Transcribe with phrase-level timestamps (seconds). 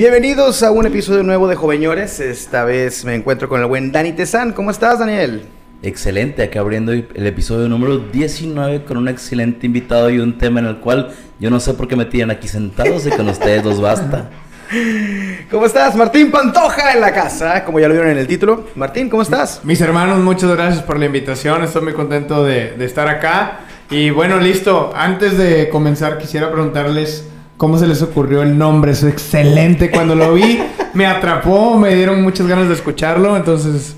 [0.00, 2.20] Bienvenidos a un episodio nuevo de Joveñores.
[2.20, 4.54] Esta vez me encuentro con el buen Dani Tezán.
[4.54, 5.42] ¿Cómo estás, Daniel?
[5.82, 10.64] Excelente, acá abriendo el episodio número 19 con un excelente invitado y un tema en
[10.64, 13.78] el cual yo no sé por qué me tiran aquí sentados y con ustedes los
[13.78, 14.30] basta.
[15.50, 15.94] ¿Cómo estás?
[15.94, 18.68] Martín Pantoja en la casa, como ya lo vieron en el título.
[18.76, 19.60] Martín, ¿cómo estás?
[19.64, 21.62] Mis hermanos, muchas gracias por la invitación.
[21.62, 23.60] Estoy muy contento de, de estar acá.
[23.90, 24.94] Y bueno, listo.
[24.96, 27.26] Antes de comenzar, quisiera preguntarles
[27.60, 28.92] cómo se les ocurrió el nombre.
[28.92, 29.90] Es excelente.
[29.90, 30.58] Cuando lo vi,
[30.94, 33.36] me atrapó, me dieron muchas ganas de escucharlo.
[33.36, 33.96] Entonces,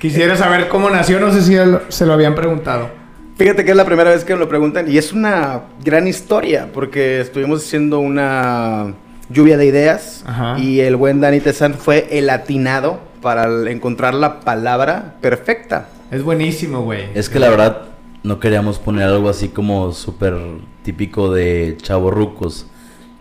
[0.00, 1.20] quisiera saber cómo nació.
[1.20, 1.54] No sé si
[1.90, 2.88] se lo habían preguntado.
[3.36, 6.70] Fíjate que es la primera vez que me lo preguntan y es una gran historia
[6.72, 8.94] porque estuvimos haciendo una
[9.28, 10.58] lluvia de ideas Ajá.
[10.58, 15.88] y el buen Dani Tezán fue el atinado para encontrar la palabra perfecta.
[16.10, 17.08] Es buenísimo, güey.
[17.14, 17.82] Es que la verdad
[18.22, 20.34] no queríamos poner algo así como súper
[20.82, 22.68] típico de chavorrucos.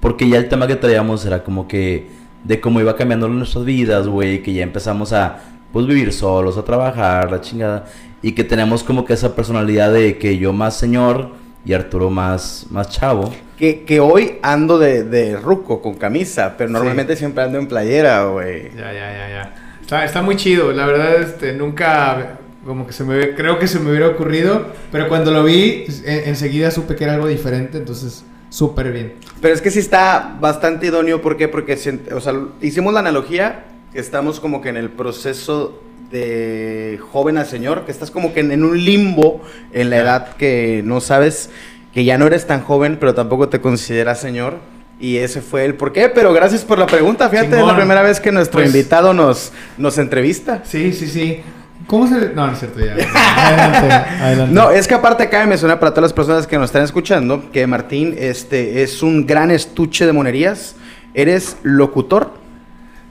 [0.02, 2.08] Porque ya el tema que traíamos era como que
[2.44, 4.44] de cómo iba cambiando nuestras vidas, güey.
[4.44, 5.40] Que ya empezamos a
[5.72, 7.86] pues vivir solos, a trabajar, la chingada.
[8.22, 11.30] Y que tenemos como que esa personalidad de que yo más señor
[11.64, 13.32] y Arturo más, más chavo.
[13.58, 16.74] Que, que hoy ando de, de ruco con camisa, pero Sí.
[16.74, 18.70] normalmente siempre ando en playera, güey.
[18.76, 19.56] Ya, ya, ya, ya.
[19.82, 20.72] Está, está muy chido.
[20.72, 25.08] La verdad, este, nunca, como que se me, creo que se me hubiera ocurrido, pero
[25.08, 29.14] cuando lo vi, en- enseguida supe que era algo diferente, entonces, súper bien.
[29.42, 31.48] Pero es que sí está bastante idóneo, ¿por qué?
[31.48, 31.74] Porque,
[32.14, 37.46] o sea, hicimos la analogía, que estamos como que en el proceso de joven a
[37.46, 41.50] señor, que estás como que en, un limbo en la edad que no sabes,
[41.94, 44.60] que ya no eres tan joven, pero tampoco te consideras señor.
[45.00, 47.28] Y ese fue el por qué, pero gracias por la pregunta.
[47.28, 50.62] Fíjate, es la primera vez que nuestro Pues- invitado nos, nos entrevista.
[50.64, 51.42] Sí, sí, sí.
[51.88, 52.94] ¿Cómo se le- No, no es cierto, ya.
[53.38, 53.94] Adelante,
[54.24, 54.54] adelante.
[54.54, 57.52] No, es que aparte acá me mencionar para todas las personas que nos están escuchando
[57.52, 60.76] que Martín este, es un gran estuche de monerías.
[61.14, 62.34] Eres locutor.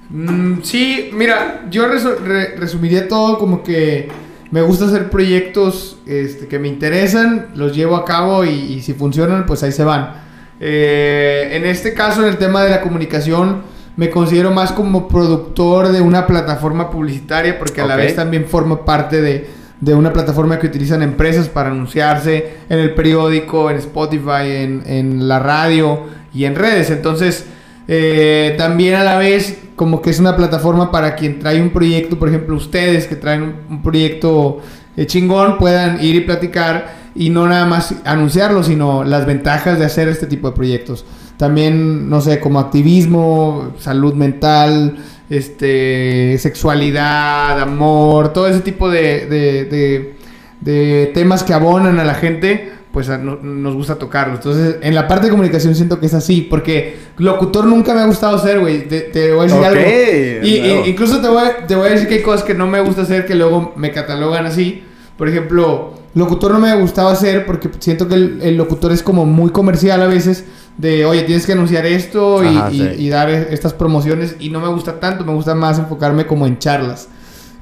[0.09, 4.09] Mm, sí, mira, yo resu- re- resumiría todo como que
[4.51, 8.95] me gusta hacer proyectos este, que me interesan, los llevo a cabo y, y si
[8.95, 10.15] funcionan, pues ahí se van.
[10.59, 13.63] Eh, en este caso, en el tema de la comunicación,
[14.01, 18.83] me considero más como productor de una plataforma publicitaria porque a la vez también formo
[18.83, 24.47] parte de, de una plataforma que utilizan empresas para anunciarse en el periódico, en Spotify,
[24.47, 26.89] en, en la radio y en redes.
[26.89, 27.45] Entonces,
[27.89, 32.19] eh, también a la vez, como que es una plataforma para quien trae un proyecto,
[32.19, 34.61] por ejemplo, ustedes que traen un, un proyecto
[34.97, 39.85] eh, chingón, puedan ir y platicar y no nada más anunciarlo, sino las ventajas de
[39.85, 41.05] hacer este tipo de proyectos.
[41.41, 44.99] También, no sé, como activismo, salud mental,
[45.31, 50.15] este, sexualidad, amor, todo ese tipo de, de- de-
[50.61, 54.37] de temas que abonan a la gente, pues a- no- nos gusta tocarlos.
[54.41, 58.07] Entonces, en la parte de comunicación siento que es así, porque locutor nunca me ha
[58.07, 58.87] gustado hacer, güey.
[58.87, 59.81] Te, te voy a decir algo.
[60.43, 60.83] Y, claro.
[60.85, 62.81] y- incluso te voy, a, te voy a decir que hay cosas que no me
[62.81, 64.83] gusta hacer que luego me catalogan así.
[65.17, 69.03] Por ejemplo, locutor no me ha gustado hacer porque siento que el, el locutor es
[69.03, 70.45] como muy comercial a veces.
[70.81, 72.95] De, oye, tienes que anunciar esto y, Ajá, y- sí.
[72.99, 74.37] y dar e- estas promociones.
[74.41, 77.09] Y no me gusta tanto, me gusta más enfocarme como en charlas.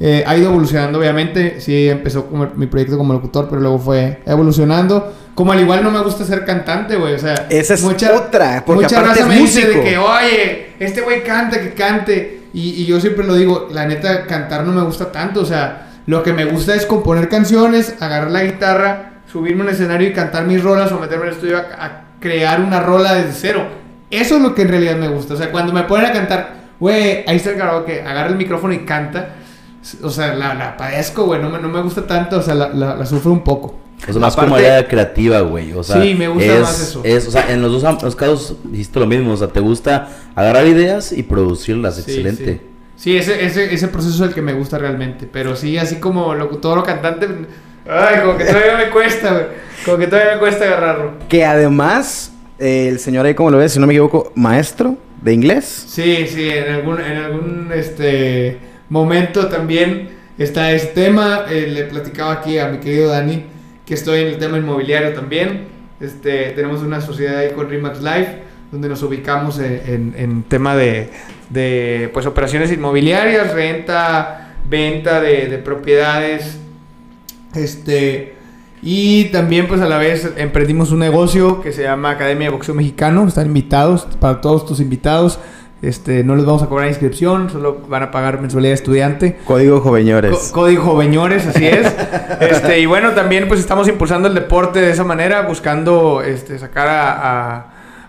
[0.01, 1.61] Eh, ha ido evolucionando, obviamente.
[1.61, 5.13] Sí, empezó como mi proyecto como locutor, pero luego fue evolucionando.
[5.35, 7.15] Como al igual no me gusta ser cantante, güey.
[7.15, 9.85] O sea, Esa es otra, porque mucha aparte raza es me dice de músico.
[9.85, 12.43] que, oye, este güey canta, que cante.
[12.53, 15.41] Y, y yo siempre lo digo, la neta, cantar no me gusta tanto.
[15.41, 19.71] O sea, lo que me gusta es componer canciones, agarrar la guitarra, subirme a un
[19.73, 23.15] escenario y cantar mis rolas o meterme en el estudio a, a crear una rola
[23.15, 23.67] desde cero.
[24.11, 25.35] Eso es lo que en realidad me gusta.
[25.35, 28.73] O sea, cuando me ponen a cantar, güey, ahí está el karaoke, agarra el micrófono
[28.75, 29.35] y canta.
[30.03, 32.69] O sea, la, la padezco, güey, no me, no me gusta tanto, o sea, la,
[32.71, 33.79] la, la sufro un poco.
[34.07, 35.73] Es más Aparte- como área creativa, güey.
[35.73, 37.01] O sea, Sí, me gusta es, más eso.
[37.05, 39.33] Es, o sea, en los dos los casos hiciste lo mismo.
[39.33, 41.97] O sea, te gusta agarrar ideas y producirlas.
[41.97, 42.61] Sí, Excelente.
[42.61, 42.61] Sí,
[42.97, 45.29] Sí, ese, ese, ese proceso es el que me gusta realmente.
[45.33, 47.29] Pero sí, así como locutor o cantante,
[47.89, 49.45] ay, como que todavía me cuesta, güey.
[49.85, 51.13] Como que todavía me cuesta agarrarlo.
[51.29, 55.33] Que además, eh, el señor ahí, como lo ves, si no me equivoco, maestro de
[55.33, 55.65] inglés.
[55.89, 58.59] Sí, sí, en algún, en algún este,
[58.89, 61.45] momento también está ese tema.
[61.49, 63.45] Eh, le platicaba aquí a mi querido Dani
[63.87, 65.67] que estoy en el tema inmobiliario también.
[66.01, 68.37] Este, tenemos una sociedad ahí con Remax Life
[68.71, 71.09] donde nos ubicamos en, en- en tema de,
[71.49, 76.59] de, pues, operaciones inmobiliarias, renta, venta de, de propiedades.
[77.55, 78.35] Este,
[78.83, 82.75] y también pues a la vez emprendimos un negocio que se llama Academia de Boxeo
[82.75, 83.27] Mexicano.
[83.27, 85.39] Están invitados, para todos tus invitados.
[85.81, 89.39] Este, no les vamos a cobrar inscripción, solo van a pagar mensualidad de estudiante.
[89.45, 90.51] Código Joveñores.
[90.53, 91.87] Código Joveñores, así es.
[92.41, 96.89] este, y bueno, también pues estamos impulsando el deporte de esa manera, buscando este, sacar
[96.89, 97.67] a, a,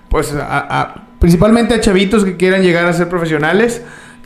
[0.09, 3.83] pues a, a principalmente a chavitos que quieran llegar a ser profesionales,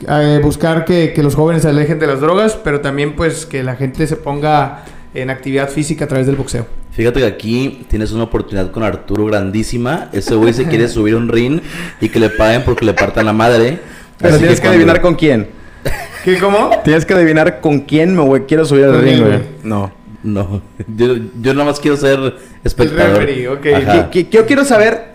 [0.08, 3.62] eh, buscar que, que los jóvenes se alejen de las drogas, pero también pues que
[3.62, 4.84] la gente se ponga
[5.14, 6.66] en actividad física a través del boxeo.
[6.92, 10.10] Fíjate que aquí tienes una oportunidad con Arturo grandísima.
[10.12, 11.60] Ese güey se quiere subir un ring
[12.00, 13.78] y que le paguen porque le partan la madre.
[14.18, 15.48] Pero Así tienes que, cuando- adivinar con quién.
[16.24, 16.70] ¿Qué, cómo?
[16.84, 19.40] Tienes que adivinar con quién me güey, quiero subir al ring, güey.
[19.62, 19.92] No.
[20.22, 20.62] No,
[20.96, 22.18] yo, yo nada más quiero ser
[22.64, 23.18] espectador.
[23.20, 23.66] referee, ok.
[23.76, 24.10] Ajá.
[24.10, 25.08] Que- que- Yo quiero saber,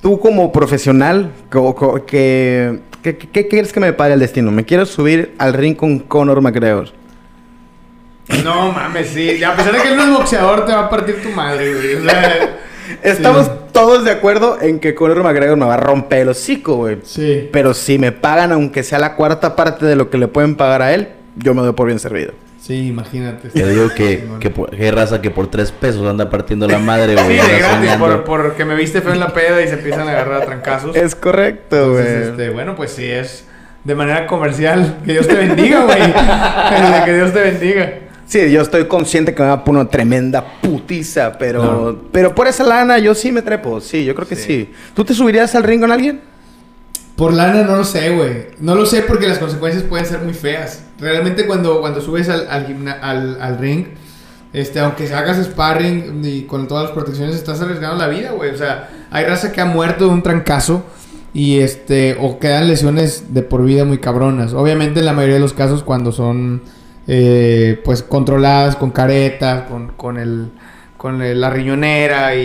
[0.00, 4.50] tú como profesional, co- co- que, que- que- ¿qué quieres que me pague el destino?
[4.50, 6.88] Me quiero subir al ring con Conor McGregor.
[8.44, 9.42] No mames, sí.
[9.42, 11.94] A pesar de que él no es boxeador, te va a partir tu madre, güey.
[11.96, 12.56] O sea,
[13.02, 13.52] Estamos Sí.
[13.72, 16.98] todos de acuerdo en que Conor McGregor me va a romper el hocico, güey.
[17.04, 17.48] sí.
[17.52, 20.80] Pero si me pagan, aunque sea la cuarta parte de lo que le pueden pagar
[20.82, 22.32] a él, yo me doy por bien servido.
[22.60, 23.48] Sí, imagínate.
[23.54, 27.14] Yo digo que, que, por- que raza que por tres pesos anda partiendo la madre,
[27.14, 27.26] güey.
[27.26, 28.06] Sí, de anda gratis, soñando.
[28.06, 30.96] por, porque me viste feo en la peda y se empiezan a agarrar a trancazos.
[30.96, 32.30] Es correcto, Entonces, güey.
[32.30, 33.44] este, bueno, pues sí, es
[33.84, 34.96] de manera comercial.
[35.04, 35.98] Que Dios te bendiga, güey.
[37.04, 37.92] que Dios te bendiga.
[38.28, 42.46] Sí, yo estoy consciente que me va a poner una tremenda putiza, pero, pero por
[42.46, 43.80] esa lana yo sí me trepo.
[43.80, 44.42] Sí, yo creo que Sí.
[44.42, 44.72] sí.
[44.94, 46.20] ¿Tú te subirías al ring con alguien?
[47.16, 48.48] Por lana no lo sé, güey.
[48.60, 50.84] No lo sé porque las consecuencias pueden ser muy feas.
[51.00, 53.86] Realmente cuando, cuando subes al, al, gimna- al, al ring,
[54.52, 58.50] este, aunque hagas sparring y con todas las protecciones, estás arriesgando la vida, güey.
[58.50, 60.84] O sea, hay raza que ha muerto de un trancazo
[61.32, 64.52] y este, o quedan lesiones de por vida muy cabronas.
[64.52, 66.62] Obviamente en la mayoría de los casos cuando son,
[67.08, 70.50] eh, pues, controladas con caretas, con, con el,
[70.96, 72.42] con el- la riñonera y,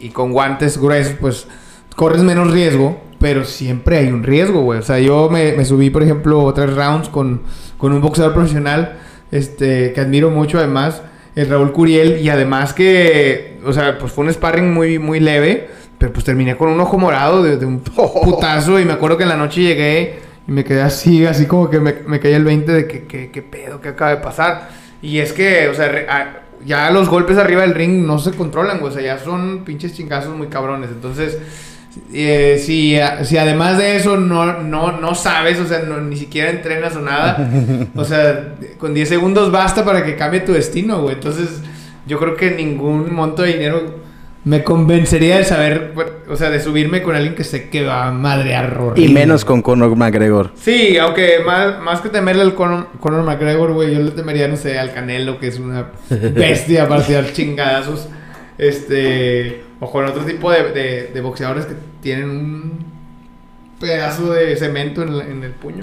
[0.00, 1.46] y- y con guantes gruesos, pues
[1.94, 4.78] corres menos riesgo, pero siempre hay un riesgo, güey.
[4.80, 7.42] O sea, yo me, me subí, por ejemplo, tres rounds con,
[7.78, 8.96] con un boxeador profesional,
[9.30, 11.02] este, que admiro mucho además,
[11.34, 15.68] el Raúl Curiel, y además que, o sea, pues fue un sparring muy, muy leve,
[15.98, 17.80] pero pues terminé con un ojo morado de, de un
[18.24, 21.68] putazo, y me acuerdo que en la noche llegué y me quedé así, así como
[21.70, 24.68] que me, me caía el 20 de que, que, que pedo, que acaba de pasar.
[25.02, 28.32] Y es que, o sea, re- a- ya los golpes arriba del ring no se
[28.32, 28.90] controlan, güey.
[28.92, 30.90] O sea, ya son pinches chingazos muy cabrones.
[30.90, 31.38] Entonces,
[32.12, 36.50] eh, si, si además de eso no, no, no sabes, o sea, no- ni siquiera
[36.50, 37.50] entrenas o nada,
[37.94, 41.14] o sea, con 10 segundos basta para que cambie tu destino, güey.
[41.14, 41.60] Entonces,
[42.06, 44.05] yo creo que ningún monto de dinero
[44.46, 45.92] me convencería de saber,
[46.28, 49.12] o sea, de subirme con alguien que sé que va a madrear Y horrible.
[49.12, 50.52] menos con Conor McGregor.
[50.54, 54.56] Sí, aunque más, más que temerle al Conor, Conor McGregor, güey, yo le temería, no
[54.56, 58.08] sé, al Canelo, que es una bestia para tirar chingadazos.
[58.56, 62.78] Este, o con otro tipo de, de- de boxeadores que tienen un
[63.80, 65.82] pedazo de cemento en, la- en el puño.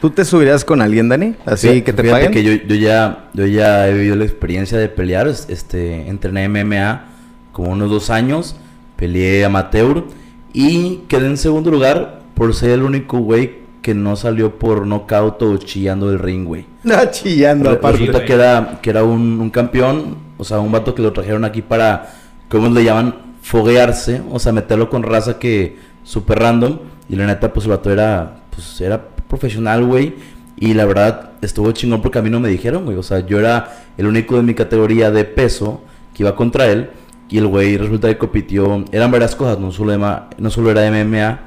[0.00, 1.34] ¿Tú te subirías con alguien, Dani?
[1.46, 2.32] Así que te fíjate paguen.
[2.32, 5.26] que yo, yo ya, yo ya he vivido la experiencia de pelear.
[5.26, 7.06] es- Este, entrené MMA
[7.54, 8.56] como unos dos años.
[8.96, 10.04] Peleé amateur.
[10.52, 15.40] Y quedé en segundo lugar por ser el único güey que no salió por nocaut
[15.42, 16.66] o chillando del ring, güey.
[16.82, 17.98] No, chillando Re- aparte.
[17.98, 21.44] Resulta que era, que era un, un campeón, o sea, un vato que lo trajeron
[21.44, 22.12] aquí para,
[22.50, 23.14] ¿cómo le llaman?
[23.42, 26.78] Foguearse, o sea, meterlo con raza que súper random.
[27.08, 30.14] Y la neta, pues el vato era, pues era profesional, güey.
[30.56, 32.96] Y la verdad, estuvo chingón porque a mí no me dijeron, güey.
[32.96, 35.82] O sea, yo era el único de mi categoría de peso
[36.14, 36.90] que iba contra él.
[37.34, 40.86] Y el güey resulta que compitió, eran varias cosas, no solo, ema- no solo era
[40.88, 41.40] MMA.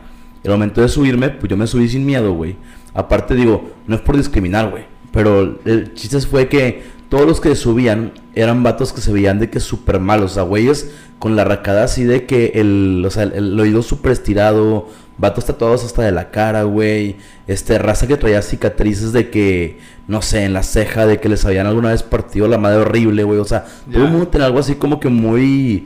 [0.44, 2.58] El momento de subirme, pues yo me subí sin miedo, güey.
[2.94, 4.84] Aparte, digo, no es por discriminar, güey.
[5.14, 9.50] Pero el chiste fue que todos los que subían eran vatos que se veían de
[9.50, 10.32] que súper malos.
[10.32, 13.82] O sea, güeyes con la racada así de que el, o sea, el, el oído
[13.82, 14.90] súper estirado.
[15.18, 17.16] Vatos tatuados hasta de la cara, güey.
[17.48, 21.44] Este, raza que traía cicatrices de que, no sé, en la ceja, de que les
[21.46, 23.40] habían alguna vez partido la madre horrible, güey.
[23.40, 25.86] O sea, todo el mundo tenía algo así como que muy,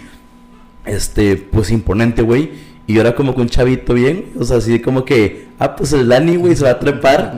[0.86, 2.52] este, pues imponente, güey.
[2.88, 5.94] Y yo era como que un chavito bien, o sea, así como que, ah, pues
[5.94, 7.36] el Dani, güey, se va a trepar.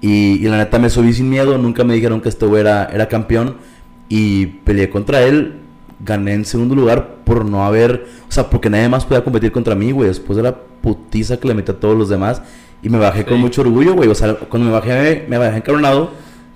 [0.00, 2.86] Y, y la neta me subí sin miedo, nunca me dijeron que este güey era,
[2.86, 3.56] era campeón.
[4.08, 5.60] Y peleé contra él,
[6.00, 9.74] gané en segundo lugar por no haber, o sea, porque nadie más podía competir contra
[9.74, 12.42] mí, güey, después de la putiza que le metí a todos los demás.
[12.82, 16.10] Y me bajé con mucho orgullo, güey, o sea, cuando me bajé, me bajé encaronado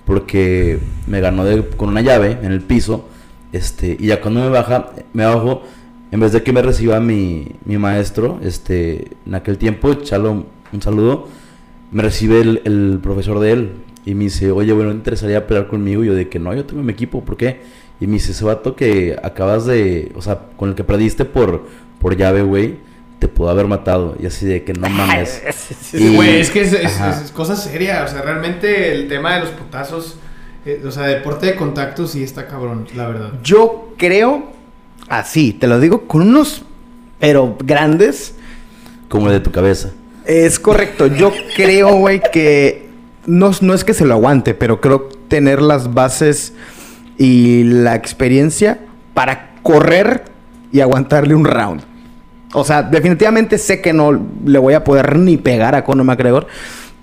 [0.05, 3.05] porque me ganó de- con una llave en el piso.
[3.51, 5.63] Este, y ya cuando me baja, me bajo,
[6.11, 10.81] en vez de que me reciba mi, mi maestro, este, en aquel tiempo, Chalo, un
[10.81, 11.27] saludo,
[11.91, 13.71] me recibe el, el profesor de él
[14.05, 16.03] y me dice, oye, bueno, ¿te interesaría pelear conmigo?
[16.03, 17.61] Y yo de que no, yo tengo mi equipo, ¿por qué?
[18.01, 21.65] Y me dice, ese vato que acabas de, o sea, con el que perdiste por,
[21.99, 22.75] por llave, güey,
[23.19, 24.17] te pudo haber matado.
[24.19, 25.41] Y así de que no mames.
[25.81, 28.03] Sí, güey, es que es, es- es cosa seria.
[28.03, 30.15] O sea, realmente el tema de los putazos,
[30.65, 33.33] eh, o sea, deporte de contacto sí está cabrón, la verdad.
[33.43, 34.51] Yo creo,
[35.07, 36.63] así, te lo digo, con unos,
[37.19, 38.33] pero grandes,
[39.09, 39.91] como el de tu cabeza.
[40.25, 41.05] Es correcto.
[41.05, 42.89] Yo creo, güey, que
[43.27, 46.53] no, no es que se lo aguante, pero creo tener las bases
[47.21, 48.79] y la experiencia
[49.13, 50.23] para correr
[50.71, 51.83] y aguantarle un round.
[52.53, 56.47] O sea, definitivamente sé que no le voy a poder ni pegar a Conor McGregor,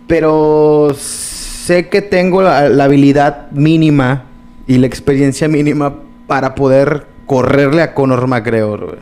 [0.09, 4.25] pero sé que tengo la, la habilidad mínima
[4.67, 5.95] y la experiencia mínima
[6.27, 8.99] para poder correrle a Conor McGregor, güey.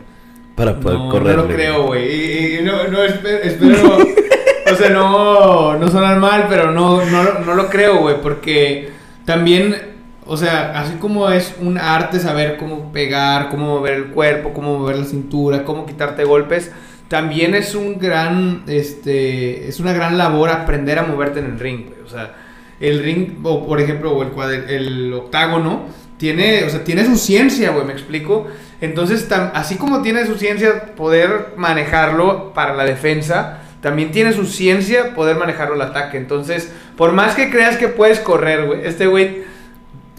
[0.54, 1.36] Para poder no, correr.
[1.36, 2.14] No lo creo, güey.
[2.14, 3.98] Y, y no, no, espero, espero
[4.72, 8.90] o sea, no, no sonar mal, pero no, no, no lo creo, güey, porque
[9.24, 9.95] también,
[10.26, 14.78] o sea, así como es un arte saber cómo pegar, cómo mover el cuerpo, cómo
[14.78, 16.72] mover la cintura, cómo quitarte golpes,
[17.08, 21.86] también es un gran, este, es una gran labor aprender a moverte en el ring,
[21.86, 22.00] güey.
[22.04, 22.34] O sea,
[22.80, 25.86] el ring, o por ejemplo, o el, cuadr- el octágono,
[26.18, 28.48] tiene, o sea, tiene su ciencia, güey, ¿me explico?
[28.80, 35.14] Entonces, así como tiene su ciencia poder manejarlo para la defensa, también tiene su ciencia
[35.14, 36.16] poder manejarlo al ataque.
[36.16, 39.44] Entonces, por más que creas que puedes correr, güey, este güey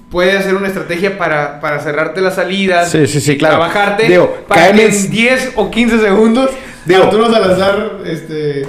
[0.09, 2.89] puede hacer una estrategia para, para cerrarte las salidas.
[2.91, 3.57] Sí, sí, sí, y claro.
[3.57, 6.49] Trabajarte Digo, para que en 10 o 15 segundos
[6.85, 8.65] Digo- Arturo Salazar este,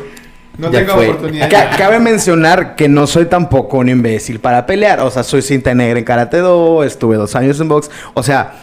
[0.56, 1.08] no tenga fue.
[1.10, 1.48] oportunidad.
[1.48, 5.00] Ca- cabe mencionar que no soy tampoco un imbécil para pelear.
[5.00, 7.88] O sea, soy cinta negra en Karate Do, estuve dos años en box.
[8.14, 8.54] O sea,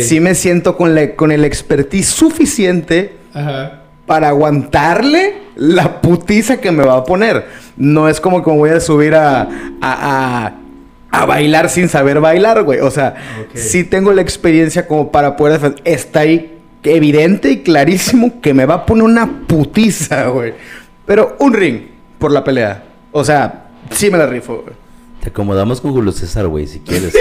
[0.00, 3.80] sí me siento con, la- con el expertise suficiente Ajá.
[4.06, 7.46] para aguantarle la putiza que me va a poner.
[7.76, 9.48] No es como que me voy a subir a, a,
[9.80, 10.52] a-
[11.12, 12.80] a bailar sin saber bailar, güey.
[12.80, 13.56] O sea, Ok.
[13.56, 15.82] sí tengo la experiencia como para poder defender.
[15.84, 20.54] Está ahí evidente y clarísimo que me va a poner una putiza, güey.
[21.06, 21.82] Pero un ring
[22.18, 22.82] por la pelea.
[23.12, 24.74] O sea, sí me la rifo, güey.
[25.22, 27.12] Te acomodamos con Julio César, güey, si quieres.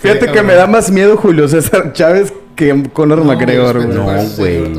[0.00, 3.96] Fíjate que me da más miedo Julio César Chávez que Conor McGregor, güey.
[3.96, 4.04] No,
[4.36, 4.72] güey.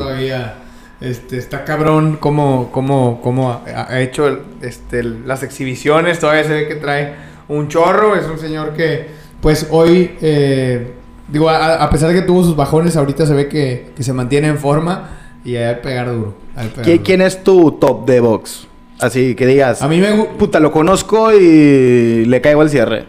[1.00, 6.18] Este, está cabrón cómo, cómo, cómo ha, ha hecho el- este, el- las exhibiciones.
[6.18, 7.14] Todavía se ve que trae
[7.48, 8.16] un chorro.
[8.16, 9.08] Es un señor que,
[9.42, 10.92] pues hoy, eh,
[11.28, 14.12] digo, a, a pesar de que tuvo sus bajones, ahorita se ve que, que se
[14.14, 15.10] mantiene en forma
[15.44, 16.34] y hay que pegar duro.
[16.54, 17.02] pegar ¿Qui- duro.
[17.04, 18.66] ¿Quién es tu top de box?
[18.98, 19.82] Así que digas.
[19.82, 23.04] A mí me Puta, lo conozco y le caigo al cierre.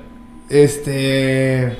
[0.50, 1.78] Este.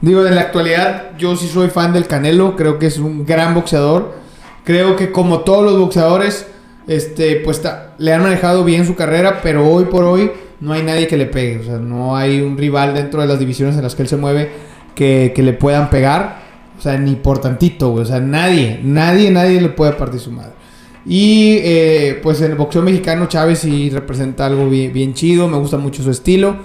[0.00, 2.56] Digo, en la actualidad, yo sí soy fan del Canelo.
[2.56, 4.25] Creo que es un gran boxeador.
[4.66, 6.46] Creo que, como todos los boxeadores,
[6.86, 7.62] este, pues
[7.98, 10.30] le han manejado bien su carrera, pero hoy por hoy
[10.60, 11.60] no hay nadie que le pegue.
[11.60, 14.16] O sea, no hay un rival dentro de las divisiones en las que él se
[14.16, 14.50] mueve
[14.94, 16.44] que, que le puedan pegar.
[16.78, 18.02] O sea, ni por tantito, güey.
[18.02, 20.50] O sea, nadie, nadie, nadie le puede partir su madre.
[21.06, 25.78] Y eh, pues en el boxeo mexicano Chávez sí representa algo bien, chido, me gusta
[25.78, 26.56] mucho su estilo.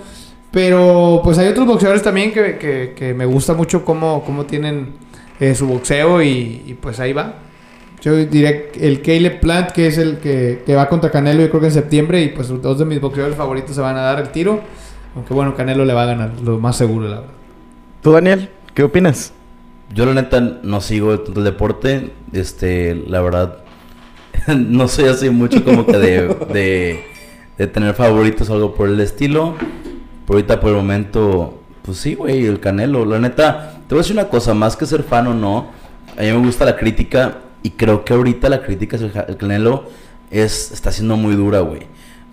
[0.52, 4.94] Pero pues hay otros boxeadores también que, que- que me gusta mucho cómo, cómo tienen
[5.40, 7.36] eh, su boxeo y, pues ahí va.
[8.02, 11.62] Yo que el Caleb Plant, que es el que, que va contra Canelo, yo creo
[11.62, 14.30] que en septiembre, y pues dos de mis boxeadores favoritos se van a dar el
[14.30, 14.60] tiro.
[15.16, 17.34] Aunque bueno, Canelo le va a ganar, lo más seguro, la verdad.
[18.02, 18.50] ¿Tú, Daniel?
[18.74, 19.34] ¿Qué opinas?
[19.94, 22.12] Yo la neta no sigo tanto el deporte.
[22.34, 23.58] Este, la verdad,
[24.48, 27.04] no soy así mucho como que de, de,
[27.60, 29.54] de tener favoritos o algo por el estilo.
[30.26, 33.06] Por ahorita, por el momento, pues sí, güey, el Canelo.
[33.06, 35.70] La neta, te voy a decir una cosa, más que ser fan o no,
[36.18, 39.86] a mí me gusta la crítica y creo que ahorita la crítica hacia el Canelo
[40.30, 41.82] es, está siendo muy dura, güey.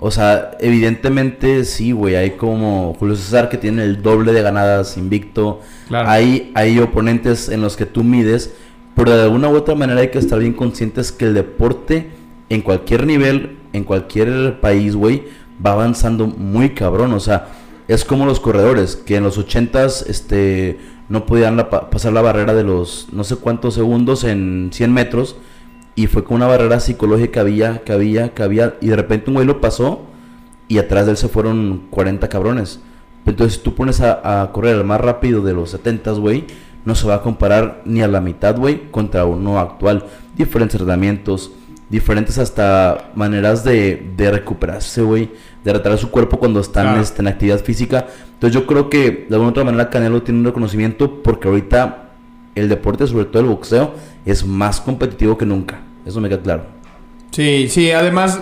[0.00, 4.97] O sea, evidentemente sí, güey, hay como Julio César que tiene el doble de ganadas
[4.97, 5.61] invicto.
[5.88, 6.08] Claro.
[6.08, 8.54] Hay, hay oponentes en los que tú mides,
[8.94, 12.11] pero de alguna u otra manera hay que estar bien conscientes que el deporte
[12.49, 15.25] en cualquier nivel, en cualquier país, güey,
[15.64, 17.12] va avanzando muy cabrón.
[17.12, 17.49] O sea,
[17.88, 20.78] es como los corredores, que en los 80s este,
[21.09, 21.57] no podían
[21.91, 25.37] pasar la barrera de los no sé cuántos segundos en 100 metros.
[25.95, 28.77] Y fue como una barrera psicológica había, que había.
[28.81, 30.03] Y de repente un güey lo pasó
[30.69, 32.81] y atrás de él se fueron 40 cabrones.
[33.27, 36.45] Entonces, si tú pones a, correr el más rápido de los 70, güey,
[36.85, 40.05] no se va a comparar ni a la mitad, güey, contra uno actual.
[40.37, 41.50] Diferentes tratamientos,
[41.91, 45.31] diferentes hasta maneras de, de recuperarse, güey,
[45.65, 47.00] de retraer su cuerpo cuando están Claro.
[47.00, 48.07] este, en actividad física.
[48.35, 52.05] Entonces, yo creo que de alguna u otra manera Canelo tiene un reconocimiento porque ahorita
[52.55, 55.81] el deporte, sobre todo el boxeo, es más competitivo que nunca.
[56.07, 56.62] Eso me queda claro.
[57.31, 58.41] Sí, sí, además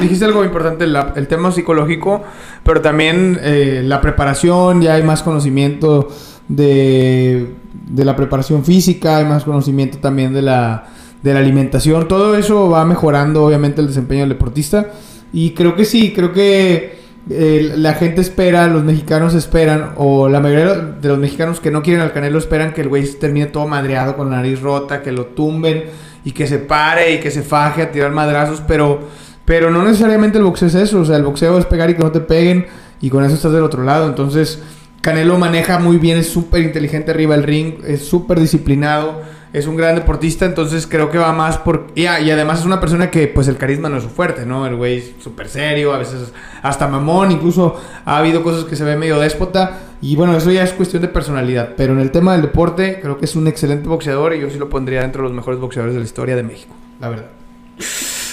[0.00, 2.22] dijiste algo importante, la- el tema psicológico,
[2.62, 6.08] pero también eh, la preparación, ya hay más conocimiento
[6.48, 7.48] de,
[7.88, 10.86] de la preparación física, hay más conocimiento también de la,
[11.22, 14.86] de la alimentación, todo eso va mejorando obviamente el desempeño del deportista
[15.32, 20.40] y creo que sí, creo que eh, la gente espera, los mexicanos esperan, o la
[20.40, 23.68] mayoría de los mexicanos que no quieren al Canelo esperan que el güey termine todo
[23.68, 25.84] madreado con la nariz rota, que lo tumben
[26.24, 29.00] y que se pare y que se faje a tirar madrazos, pero,
[29.44, 32.02] pero no necesariamente el boxeo es eso, o sea, el boxeo es pegar y que
[32.02, 32.66] no te peguen
[33.00, 34.60] y con eso estás del otro lado, entonces
[35.00, 39.22] Canelo maneja muy bien, es súper inteligente arriba del ring, es súper disciplinado,
[39.52, 41.88] es un gran deportista, entonces creo que va más por...
[41.94, 44.66] Y, y, además es una persona que pues el carisma no es su fuerte, ¿no?
[44.66, 48.84] El güey es súper serio, a veces hasta mamón, incluso ha habido cosas que se
[48.84, 49.78] ve medio déspota.
[50.00, 53.18] Y bueno, eso ya es cuestión de personalidad, pero en el tema del deporte creo
[53.18, 55.94] que es un excelente boxeador y yo sí lo pondría dentro de los mejores boxeadores
[55.94, 57.26] de la historia de México, la verdad.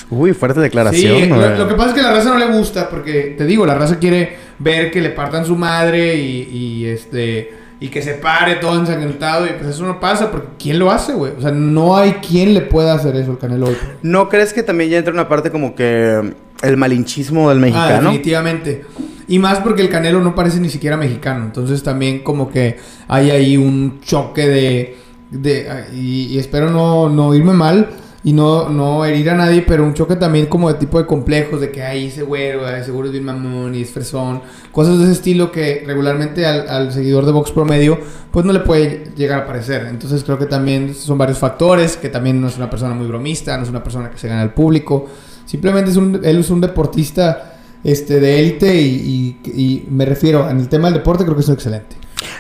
[0.09, 1.24] Uy, fuerte declaración.
[1.24, 3.65] Sí, lo, lo, que pasa es que la raza no le gusta, porque te digo,
[3.65, 8.13] la raza quiere ver que le partan su madre y, y este y que se
[8.15, 11.34] pare todo ensangrentado y pues eso no pasa porque ¿quién lo hace, güey?
[11.38, 13.77] O sea, no hay quien le pueda hacer eso al Canelo hoy.
[14.01, 17.88] ¿No crees que también ya entra una parte como que el malinchismo del mexicano?
[17.88, 18.86] Ah, definitivamente.
[19.27, 21.46] Y más porque el Canelo no parece ni siquiera mexicano.
[21.46, 24.98] Entonces también como que hay ahí un choque de...
[25.29, 27.89] de y, y espero no, no irme mal
[28.27, 31.62] y no, no herir a nadie, pero un choque también como de tipo de complejos,
[31.62, 34.41] de que ahí ese güero, seguro es bien mamón y es fresón,
[34.74, 37.98] cosas de ese estilo que regularmente al, seguidor de Vox promedio,
[38.29, 39.88] pues no le puede llegar a parecer.
[39.89, 43.55] Entonces creo que también son varios factores, que también no es una persona muy bromista,
[43.55, 45.07] no es una persona que se gana al público,
[45.46, 50.50] simplemente es un, él es un deportista este, de élite y, y, y me refiero,
[50.50, 51.96] en el tema del deporte creo que es excelente.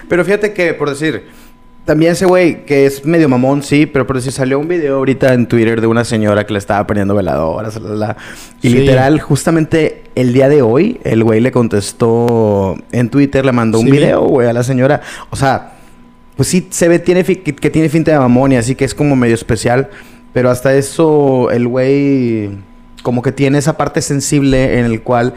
[0.09, 1.27] Pero fíjate que, por decir,
[1.87, 5.33] también ese güey, que es medio mamón, sí, pero por si salió un video ahorita
[5.33, 7.79] en Twitter de una señora que le estaba poniendo veladoras,
[8.61, 13.79] y literal, justamente el día de hoy, el güey le contestó en Twitter, le mandó
[13.79, 14.99] un video, güey, a la señora.
[15.29, 15.75] O sea,
[16.35, 18.93] pues sí, se ve tiene que, que tiene finta de mamón y así que es
[18.93, 19.89] como medio especial,
[20.33, 22.49] pero hasta eso el güey
[23.01, 25.35] como que tiene esa parte sensible en el cual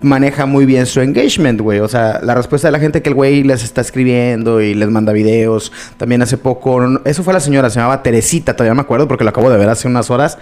[0.00, 1.80] maneja muy bien su engagement, güey.
[1.80, 4.88] O sea, la respuesta de la gente que el güey les está escribiendo y les
[4.90, 5.72] manda videos.
[5.96, 9.30] También hace poco, eso fue la señora, se llamaba Teresita, todavía me acuerdo porque lo
[9.30, 10.38] acabo de ver hace unas horas.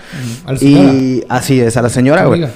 [0.61, 2.46] Y así es, a la señora, güey.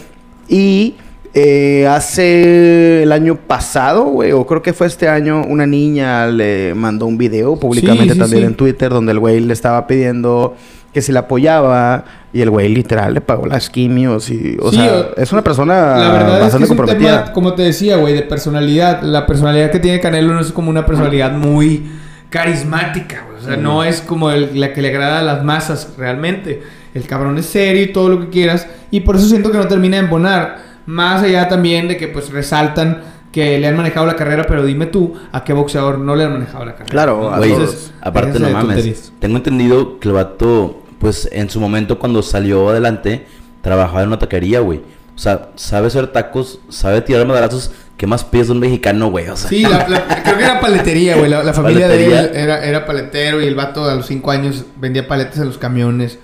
[0.49, 0.95] Y
[1.35, 6.75] eh, hace el año pasado, güey, o creo que fue este año, una niña le
[6.75, 10.55] mandó un video públicamente también en Twitter donde el güey le estaba pidiendo
[10.93, 15.09] que se le apoyaba y el güey literal le pagó las quimios y, o sea,
[15.17, 17.13] es una persona la verdad bastante es que es comprometida.
[17.13, 19.03] Un tema, como te decía, güey, de personalidad.
[19.03, 21.91] La personalidad que tiene Canelo no es como una personalidad muy
[22.31, 23.39] carismática, güey.
[23.39, 26.63] O sea, no es como la que le agrada a las masas realmente.
[26.95, 28.67] El cabrón es serio y todo lo que quieras.
[28.91, 30.73] Y por eso siento que no termina de embonar.
[30.85, 34.87] Más allá también de que pues resaltan que le han manejado la carrera, pero dime
[34.87, 36.91] tú, ¿a qué boxeador no le han manejado la carrera?
[36.91, 39.13] Claro, Entonces, aparte no mames.
[39.19, 43.27] Tengo entendido que el vato pues en su momento cuando salió adelante,
[43.61, 44.79] trabajaba en una taquería, güey.
[45.17, 47.73] O sea, sabe hacer tacos, sabe tirar madrazos.
[47.97, 49.29] ¿Qué más pides de un mexicano, güey?
[49.29, 51.29] O sea, sí, creo que era paletería, güey.
[51.29, 55.09] La, familia de él era, era paletero y el vato a los cinco años vendía
[55.09, 56.21] paletes en los camiones.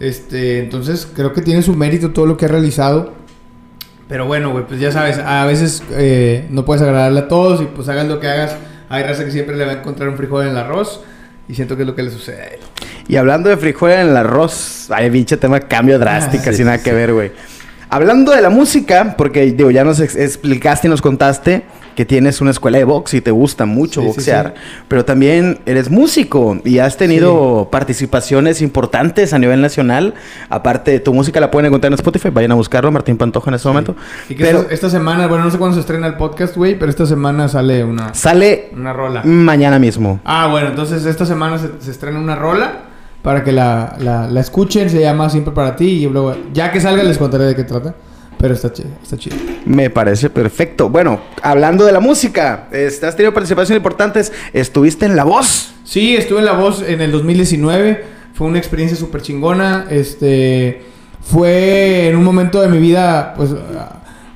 [0.00, 3.12] Este, entonces creo que tiene su mérito todo lo que ha realizado.
[4.08, 7.66] Pero bueno, güey, pues ya sabes, a veces eh, no puedes agradarle a todos y
[7.66, 8.56] pues hagas lo que hagas.
[8.88, 11.02] Hay raza que siempre le va a encontrar un frijol en el arroz.
[11.48, 12.60] Y siento que es lo que le sucede a él.
[13.12, 16.82] Y hablando de frijol en el arroz, ay, pinche tema cambio drástico, ah, sin nada
[16.82, 17.30] que ver, güey.
[17.90, 21.62] Hablando de la música, porque digo, ya nos explicaste y nos contaste
[21.94, 24.54] que tienes una escuela de box y te gusta mucho boxear,
[24.88, 30.14] pero también eres músico y has tenido participaciones importantes a nivel nacional.
[30.48, 33.68] Aparte, tu música la pueden encontrar en Spotify, vayan a buscarlo, Martín Pantoja en este
[33.68, 33.94] momento.
[34.30, 36.88] Y que pero, esta, semana, bueno, no sé cuándo se estrena el podcast, güey, pero
[36.88, 38.14] esta semana sale una...
[38.14, 38.70] Sale...
[38.74, 39.20] Una rola.
[39.22, 40.18] Mañana mismo.
[40.24, 42.88] Ah, bueno, entonces esta semana se, se estrena una rola
[43.22, 44.90] para que la, la, escuchen.
[44.90, 46.04] Se llama Siempre para ti.
[46.04, 47.94] Y luego, ya que salga, les contaré de qué trata.
[48.38, 49.36] Pero está chido, está chido.
[49.64, 50.88] Me parece perfecto.
[50.88, 54.32] Bueno, hablando de la música, este, has tenido participaciones importantes.
[54.52, 55.72] ¿Estuviste en La Voz?
[55.84, 58.04] Sí, estuve en La Voz en el 2019.
[58.34, 59.86] Fue una experiencia súper chingona.
[59.90, 60.82] Este,
[61.20, 63.50] fue en un momento de mi vida, pues,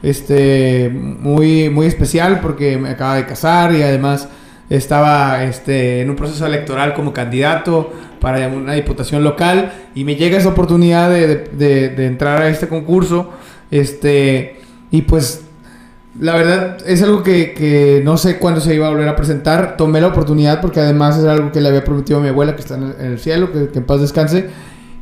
[0.05, 4.29] este, muy, muy especial porque me acaba de casar y además
[4.71, 10.39] estaba este, en un proceso electoral como candidato para una diputación local y me llega
[10.39, 13.31] esa oportunidad de, entrar a este concurso.
[13.71, 14.57] Este,
[14.91, 15.43] y pues
[16.21, 19.77] la verdad es algo que, no sé cuándo se iba a volver a presentar.
[19.77, 22.63] Tomé la oportunidad porque además es algo que le había prometido a mi abuela que
[22.63, 24.51] está en el, cielo, que, que, en paz descanse.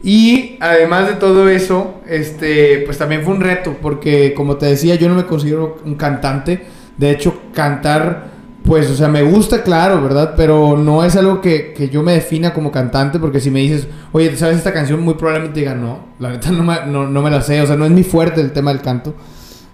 [0.03, 4.97] Y además de todo eso, este, pues también fue un reto porque como te decía,
[4.97, 6.67] yo no me considero un cantante.
[6.99, 8.34] De hecho, cantar
[8.65, 10.33] pues, o sea, me gusta, claro, ¿verdad?
[10.37, 13.87] Pero no es algo que, que, yo me defina como cantante, porque si me dices,
[14.13, 15.03] oye, ¿sabes esta canción?
[15.03, 17.77] Muy probablemente diga, no, la neta no me, no, no me la sé, o sea,
[17.77, 19.15] no es mi fuerte el tema del canto.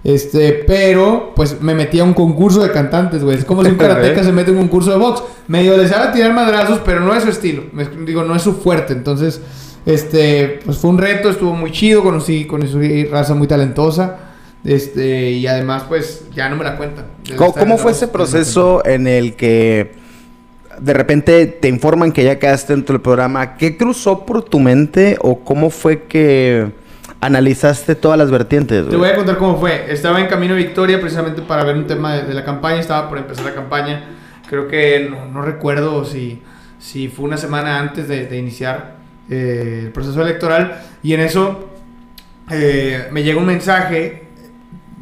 [0.03, 3.37] Este, pero pues me metí a un concurso de cantantes, güey.
[3.37, 5.23] Es como si un karateca se mete en un concurso de box.
[5.47, 7.65] Medio le sabe tirar madrazos, pero no es su estilo.
[7.73, 8.93] Me- digo, no es su fuerte.
[8.95, 9.41] Entonces,
[9.87, 14.30] este, pues fue un reto, estuvo muy chido, conocí, conocí raza muy talentosa.
[14.65, 17.07] Este, y además, pues, ya no me la cuentan.
[17.37, 19.93] ¿Cómo, fue ese proceso en el que
[20.79, 23.57] de repente te informan que ya quedaste dentro del programa?
[23.57, 26.73] ¿Qué cruzó por tu mente o cómo fue que
[27.21, 28.89] analizaste todas las vertientes?
[28.89, 29.93] Te voy a contar cómo fue.
[29.93, 32.81] Estaba en Camino a Victoria precisamente para ver un tema de, de la campaña.
[32.81, 34.05] Estaba por empezar la campaña.
[34.49, 36.43] Creo que no, no recuerdo si,
[36.79, 38.97] si fue una semana antes de, de iniciar
[39.31, 40.83] eh, el proceso electoral.
[41.03, 41.71] Y en eso
[42.51, 44.25] eh, me llega un mensaje.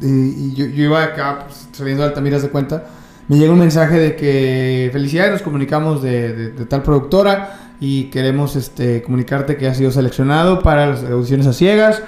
[0.01, 2.85] Eh, y yo, yo iba acá pues, saliendo de Altamira de cuenta.
[3.27, 8.05] Me llega un mensaje de que felicidades, nos comunicamos de, de- de tal productora y
[8.05, 12.01] queremos este, comunicarte que has sido seleccionado para las audiciones a ciegas,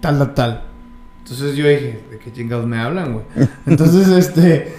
[0.00, 0.62] tal, tal, tal.
[1.22, 3.24] Entonces yo dije, ¿de qué chingados me hablan, güey?
[3.66, 4.74] Entonces, este,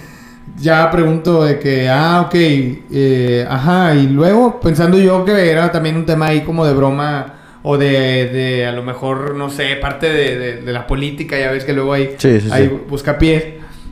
[0.60, 5.96] ya pregunto de que, ah, ok, eh, ajá, y luego pensando yo que era también
[5.96, 7.35] un tema ahí como de broma
[7.68, 11.50] o de, de a lo mejor, no sé, parte de, de- de la política, ya
[11.50, 12.78] ves que luego hay, Sí, sí, hay sí.
[12.88, 13.42] buscapiés.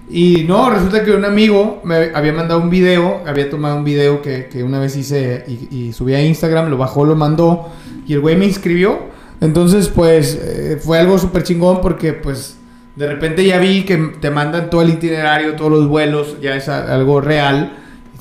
[0.09, 4.23] Y no, resulta que un amigo me había mandado un video, había tomado un video
[4.23, 7.69] que, que una vez hice y, y subí a Instagram, lo bajó, lo mandó
[8.07, 8.99] y el güey me inscribió.
[9.41, 12.57] Entonces, pues eh, fue algo súper chingón porque, pues,
[12.95, 16.69] de repente ya vi que te mandan todo el itinerario, todos los vuelos, ya es
[16.69, 17.73] algo real.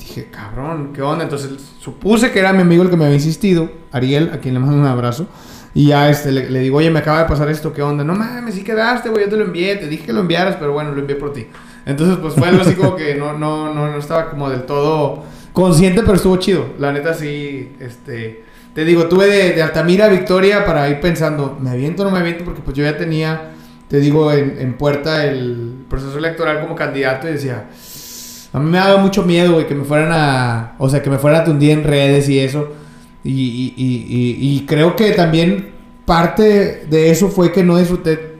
[0.06, 1.24] Dije, cabrón, ¿qué onda?
[1.24, 4.60] Entonces supuse que era mi amigo el que me había insistido, Ariel, a quien le
[4.60, 5.26] mando un abrazo.
[5.72, 8.04] Y ya este, le, digo, oye, me acaba de pasar esto, ¿qué onda?
[8.04, 10.74] No mames, sí quedaste, güey, yo te lo envié, te dije que lo enviaras, pero
[10.74, 11.46] bueno, lo envié por ti.
[11.86, 15.24] Entonces, pues fue algo así como que no, no, no, no estaba como del todo
[15.54, 16.66] consciente, pero estuvo chido.
[16.78, 18.44] La neta sí, este...
[18.74, 22.18] Te digo, tuve de, Altamira a Victoria para ir pensando, ¿me aviento o no me
[22.18, 22.44] aviento?
[22.44, 23.52] Porque pues yo ya tenía,
[23.88, 27.68] te digo, en puerta el proceso electoral como candidato y decía,
[28.54, 31.18] a mí me daba mucho miedo, güey, que me fueran a, o sea, que me
[31.18, 32.68] fueran a tundir en redes y eso.
[33.22, 35.70] Y, y- y- y- creo que también
[36.06, 38.34] parte de eso fue que no disfruté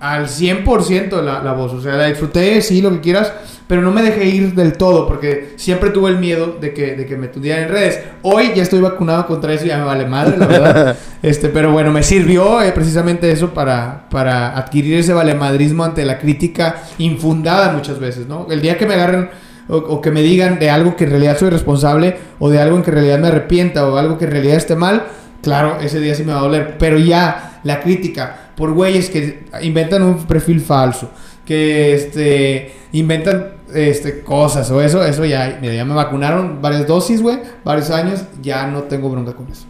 [0.00, 1.72] al 100% la, la voz.
[1.74, 3.32] O sea, la disfruté, sí, lo que quieras,
[3.68, 7.04] pero no me dejé ir del todo porque siempre tuve el miedo de que, de
[7.06, 8.00] que me tundieran en redes.
[8.22, 10.96] Hoy ya estoy vacunado contra eso y ya me vale madre, la verdad.
[11.22, 16.18] este, pero bueno, me sirvió eh, precisamente eso para, para adquirir ese valemadrismo ante la
[16.18, 18.46] crítica infundada muchas veces, ¿no?
[18.50, 19.28] El día que me agarren
[19.70, 22.82] o, que me digan de algo que en realidad soy responsable o de algo en
[22.82, 25.04] que en realidad me arrepienta o algo que en realidad esté mal,
[25.42, 26.76] claro, ese día sí me va a doler.
[26.78, 31.10] Pero ya la crítica por güeyes que inventan un perfil falso,
[31.44, 37.38] que este inventan este cosas o eso, eso ya, ya me vacunaron varias dosis, güey,
[37.64, 39.69] varios años, ya no tengo bronca con eso.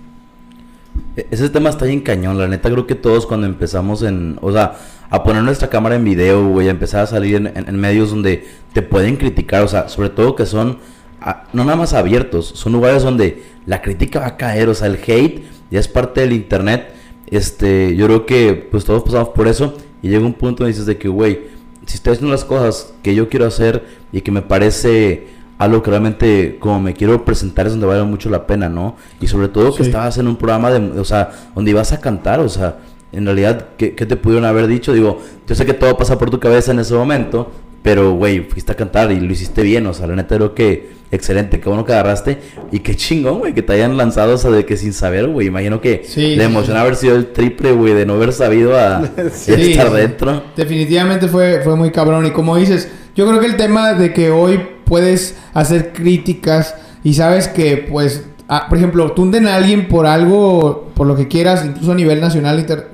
[1.16, 4.52] E- Ese tema está bien cañón, la neta creo que todos cuando empezamos en, o
[4.52, 4.76] sea,
[5.10, 8.10] a poner nuestra cámara en video, güey, a empezar a salir en, en- en medios
[8.10, 10.78] donde te pueden criticar, o sea, sobre todo que son,
[11.20, 14.86] ah, no nada más abiertos, son lugares donde la crítica va a caer, o sea,
[14.88, 16.92] el hate ya es parte del internet,
[17.28, 20.86] este, yo creo que pues todos pasamos por eso y llega un punto donde dices
[20.86, 21.40] de que, güey,
[21.86, 25.26] si estoy haciendo las cosas que yo quiero hacer y que me parece
[25.60, 28.96] algo que realmente como me quiero presentar es donde vale mucho la pena, ¿no?
[29.20, 29.90] Y sobre todo que Sí.
[29.90, 32.78] estabas en un programa de, o sea, donde ibas a cantar, o sea,
[33.12, 34.92] en realidad, ¿qué, qué te pudieron haber dicho?
[34.92, 37.50] Digo, yo sé que todo pasa por tu cabeza en ese momento,
[37.82, 40.98] pero, güey, fuiste a cantar y lo hiciste bien, o sea, la neta creo que
[41.12, 42.38] excelente, qué bueno que agarraste
[42.70, 45.48] y qué chingón, güey, que te hayan lanzado, o sea, de que sin saber, güey,
[45.48, 46.80] imagino que Sí, la emoción sí.
[46.80, 49.02] haber sido el triple, güey, de no haber sabido a
[49.46, 50.42] estar dentro.
[50.56, 52.24] Definitivamente fue, fue muy cabrón.
[52.26, 56.74] Y como dices, yo creo que el tema de que hoy puedes hacer críticas
[57.04, 58.24] y sabes que, pues,
[58.68, 62.58] por ejemplo, tunden a alguien por algo, por lo que quieras, incluso a nivel nacional,
[62.58, 62.88] inter-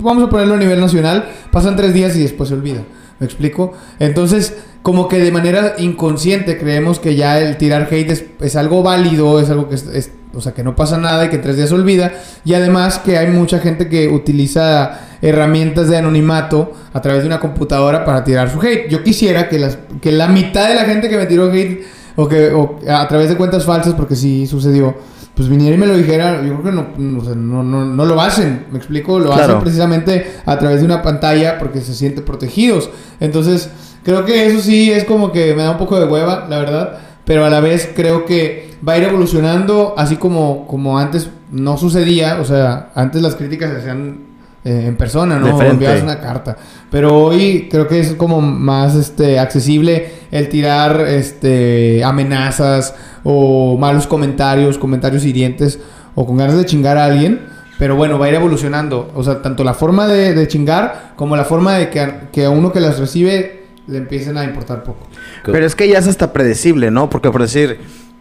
[0.00, 2.82] vamos a ponerlo a nivel nacional, pasan tres días y después se olvida.
[3.20, 3.72] ¿Me explico?
[4.00, 9.40] Entonces, como que de manera inconsciente creemos que ya el tirar hate es, algo válido,
[9.40, 11.68] es algo que es- o sea, que no pasa nada y que en tres días
[11.68, 12.12] se olvida.
[12.44, 17.40] Y además que hay mucha gente que utiliza herramientas de anonimato a través de una
[17.40, 18.88] computadora para tirar su hate.
[18.88, 21.82] Yo quisiera que, las, que la mitad de la gente que me tiró hate
[22.16, 24.94] o que o a través de cuentas falsas, porque sí sucedió,
[25.34, 26.42] pues viniera y me lo dijera.
[26.42, 29.44] Yo creo que no, no, no, no, no lo hacen, me explico, lo Claro.
[29.44, 32.90] hacen precisamente a través de una pantalla porque se sienten protegidos.
[33.20, 33.70] Entonces,
[34.02, 36.98] creo que eso sí es como que me da un poco de hueva, la verdad.
[37.24, 41.76] Pero a la vez creo que va a ir evolucionando así como, como antes no
[41.76, 42.38] sucedía.
[42.40, 44.27] O sea, antes las críticas se hacían
[44.64, 45.60] eh, en persona, ¿no?
[45.62, 46.56] Enviabas una carta.
[46.90, 52.94] Pero hoy creo que es como más este accesible el tirar este amenazas
[53.24, 55.78] o malos comentarios, comentarios hirientes
[56.14, 57.46] o con ganas de chingar a alguien
[57.78, 59.12] Pero bueno, va a ir evolucionando.
[59.14, 62.44] O sea, tanto la forma de, de chingar como la forma de que a, que
[62.44, 65.06] a uno que las recibe le empiecen a importar poco.
[65.44, 67.08] Pero es que ya es hasta predecible, ¿no?
[67.08, 67.78] Porque por decir,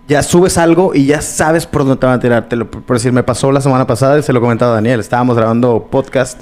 [0.08, 2.48] ya subes algo y ya sabes por dónde te van a tirar.
[2.50, 5.00] Te lo- por decir, me pasó la semana pasada y se lo comentaba a Daniel.
[5.00, 6.40] Estábamos grabando podcast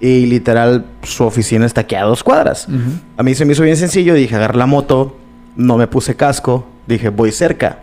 [0.00, 2.68] y literal su oficina está aquí a dos cuadras.
[3.16, 4.14] A mí se me hizo bien sencillo.
[4.14, 5.16] Dije, agarré la moto,
[5.56, 6.66] no me puse casco.
[6.86, 7.80] Dije, voy cerca.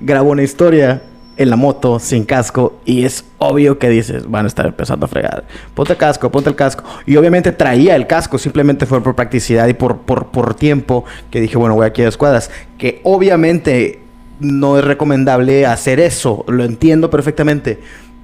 [0.00, 1.02] Grabo una historia
[1.38, 5.08] en la moto sin casco y es obvio que dices, van a estar empezando a
[5.08, 5.44] fregar.
[5.74, 6.82] Ponte el casco, ponte el casco.
[7.06, 11.40] Y obviamente traía el casco, simplemente fue por practicidad y por, por, por tiempo que
[11.40, 12.50] dije, bueno, voy aquí a dos cuadras.
[12.76, 14.00] Que obviamente
[14.40, 17.78] no es recomendable hacer eso, lo entiendo perfectamente.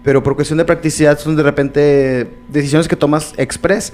[0.05, 3.93] Pero por cuestión de practicidad son de repente decisiones que tomas express.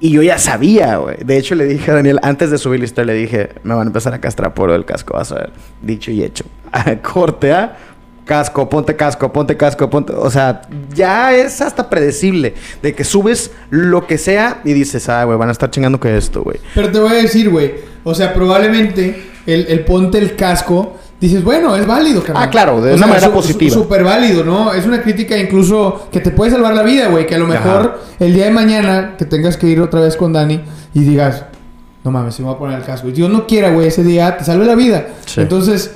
[0.00, 1.18] Y yo ya sabía, güey.
[1.24, 3.86] De hecho, le dije a Daniel, antes de subir la historia, le dije, me van
[3.86, 5.52] a empezar a castrar por el casco, vas a ver.
[5.80, 6.44] Dicho y hecho.
[7.02, 7.76] Corte, ¿ah?
[8.24, 10.12] Casco, ponte casco, ponte casco, ponte...
[10.12, 12.54] O sea, ya es hasta predecible.
[12.82, 16.16] De que subes lo que sea y dices, ah, güey, van a estar chingando que
[16.16, 16.58] esto, güey.
[16.74, 17.74] Pero te voy a decir, güey.
[18.02, 20.98] O sea, probablemente el, el ponte el casco.
[21.22, 22.42] Dices, bueno, es válido, carnal.
[22.44, 23.72] Ah, claro, de O una sea, manera su- positiva.
[23.72, 24.74] Súper válido, ¿no?
[24.74, 27.26] Es una crítica incluso que te puede salvar la vida, güey.
[27.28, 30.32] Que a lo mejor el día de mañana que tengas que ir otra vez con
[30.32, 30.60] Dani
[30.92, 31.44] y digas,
[32.02, 33.08] no mames, si me voy a poner el casco.
[33.08, 35.06] Y Dios no quiera, güey, ese día te salve la vida.
[35.24, 35.40] Sí.
[35.42, 35.92] Entonces,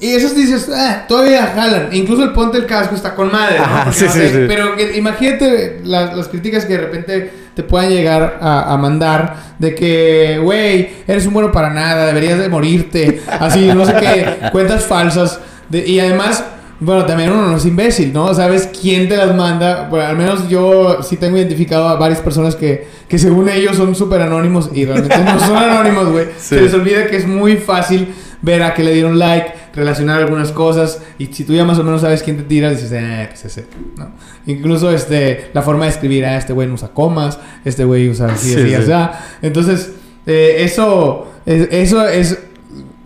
[0.00, 1.90] y esos dices, ah, todavía jalan.
[1.92, 3.64] Incluso el ponte el casco está con madre, ¿no?
[3.64, 4.46] Ajá, sí, no sí, sé.
[4.48, 9.34] Pero que- imagínate la- las críticas que de repente te puedan llegar a, a mandar
[9.58, 14.48] de que, güey, eres un bueno para nada, deberías de morirte, así, no sé qué,
[14.52, 15.40] cuentas falsas.
[15.70, 16.44] de- y además,
[16.78, 18.34] bueno, también uno no es imbécil, ¿no?
[18.34, 19.88] Sabes quién te las manda.
[19.88, 23.94] Bueno, al menos yo sí tengo identificado a varias personas que, que según ellos son
[23.94, 26.26] súper anónimos y realmente no son anónimos, güey.
[26.38, 26.56] Sí.
[26.56, 30.52] Se les olvida que es muy fácil ver a que le dieron like, relacionar algunas
[30.52, 33.44] cosas y si tú ya más o menos sabes quién te tira, dices, eh, pues
[33.44, 34.10] ese, ¿no?
[34.46, 38.26] Incluso este, la forma de escribir, ah, este güey no usa comas, este güey usa
[38.26, 38.74] así, Sí, así, sí.
[38.74, 38.92] así.
[38.92, 39.12] ah.
[39.42, 39.92] Entonces,
[40.26, 42.38] eh, eso, es- eso es,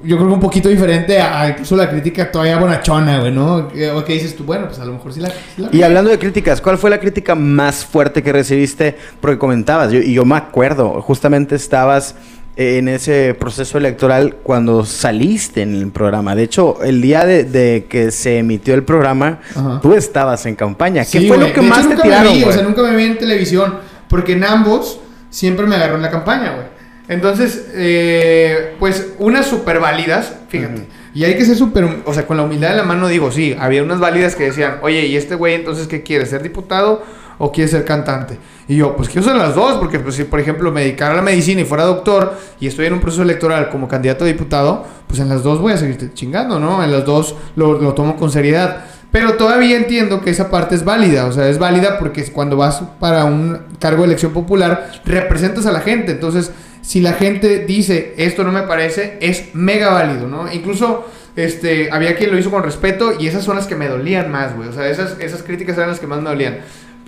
[0.03, 3.69] yo creo que un poquito diferente a, a incluso la crítica todavía bonachona, güey, ¿no?
[3.95, 5.29] O que dices tú, bueno, pues a lo mejor sí la...
[5.29, 8.97] sí la- Y hablando de críticas, ¿cuál fue la crítica más fuerte que recibiste?
[9.21, 12.15] Porque comentabas, yo, y yo me acuerdo, justamente estabas
[12.61, 16.35] en ese proceso electoral cuando saliste en el programa.
[16.35, 19.81] De hecho, el día de, de que se emitió el programa, Ajá.
[19.81, 21.03] tú estabas en campaña.
[21.05, 22.63] ¿Qué Sí, fue lo que De hecho, más te nunca tiraron, Me vi, o sea,
[22.63, 23.77] nunca me vi en televisión.
[24.09, 26.67] Porque en ambos siempre me agarró en la campaña, güey.
[27.09, 30.87] Entonces, eh, pues, unas súper válidas, fíjate.
[31.15, 33.57] Y hay que ser súper, o sea, con la humildad de la mano digo, sí,
[33.59, 36.27] había unas válidas que decían, oye, ¿y este güey entonces qué quiere?
[36.27, 37.03] ¿Ser diputado
[37.41, 38.39] o quiere ser cantante?
[38.69, 41.17] Y yo, pues quiero ser las dos, porque pues, si por ejemplo me dedicara a
[41.17, 44.87] la medicina y fuera doctor y estoy en un proceso electoral como candidato a diputado,
[45.09, 46.85] pues en las dos voy a seguir chingando, ¿no?
[46.85, 48.85] En las dos lo, lo tomo con seriedad.
[49.11, 52.81] Pero todavía entiendo que esa parte es válida, o sea, es válida porque cuando vas
[53.01, 56.13] para un cargo de elección popular, representas a la gente.
[56.13, 60.53] Entonces, si la gente dice esto no me parece, es mega válido, ¿no?
[60.53, 64.31] Incluso este, había quien lo hizo con respeto y esas son las que me dolían
[64.31, 64.69] más, güey.
[64.69, 66.59] O sea, esas, esas críticas eran las que más me dolían.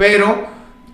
[0.03, 0.49] Pero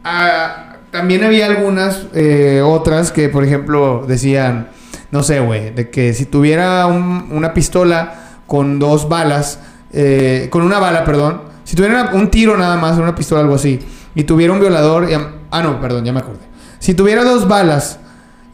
[0.04, 4.68] ah, también había algunas eh, otras que, por ejemplo, decían,
[5.10, 8.12] no sé, güey, de que si tuviera un- una pistola
[8.46, 9.60] con dos balas,
[9.94, 13.80] eh, con una bala, perdón, si tuviera un tiro nada más, una pistola, algo así,
[14.14, 15.08] y tuviera un violador,
[15.50, 16.40] ah, no, perdón, ya me acordé.
[16.78, 18.00] Si tuviera dos balas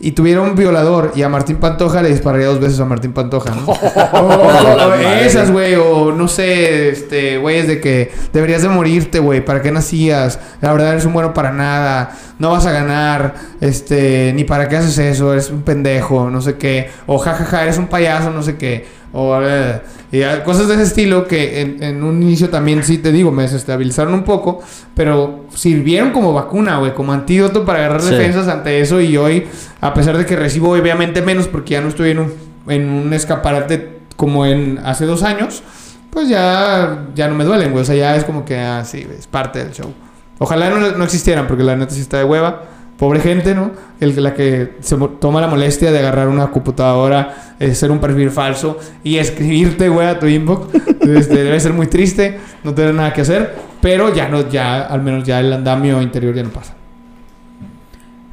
[0.00, 3.54] y tuviera un violador y a Martín Pantoja le dispararía dos veces a Martín Pantoja,
[3.54, 3.66] ¿no?
[3.72, 9.62] O- esas, güey, o no sé, este, güeyes de que deberías de morirte, güey, ¿para
[9.62, 10.38] qué nacías?
[10.61, 14.76] La verdad eres un bueno para nada, no vas a ganar, este, ni para qué
[14.76, 18.57] haces eso, eres un pendejo, no sé qué, o jajaja, eres un payaso, no sé
[18.57, 22.98] qué, o eh, y, cosas de ese estilo que en, en un inicio también sí
[22.98, 24.61] te digo, me desestabilizaron un poco,
[24.94, 28.11] pero sirvieron como vacuna, güey, como antídoto para agarrar Sí.
[28.11, 29.46] defensas ante eso y hoy,
[29.81, 32.33] a pesar de que recibo obviamente menos porque ya no estoy en un,
[32.66, 35.62] en un escaparate como en hace dos años,
[36.11, 39.07] pues ya, ya no me duelen, güey, o sea, ya es como que, ah, sí,
[39.18, 39.92] es parte del show.
[40.38, 42.62] Ojalá no, no existieran, porque la neta sí está de hueva.
[42.98, 43.72] Pobre gente, ¿no?
[43.98, 48.30] El, la que se toma la molestia de agarrar una computadora, eh, hacer un perfil
[48.30, 50.68] falso y escribirte, güey, a tu inbox.
[51.04, 55.02] Este, debe ser muy triste, no tener nada que hacer, pero ya no, ya, al
[55.02, 56.74] menos ya el andamio interior ya no pasa.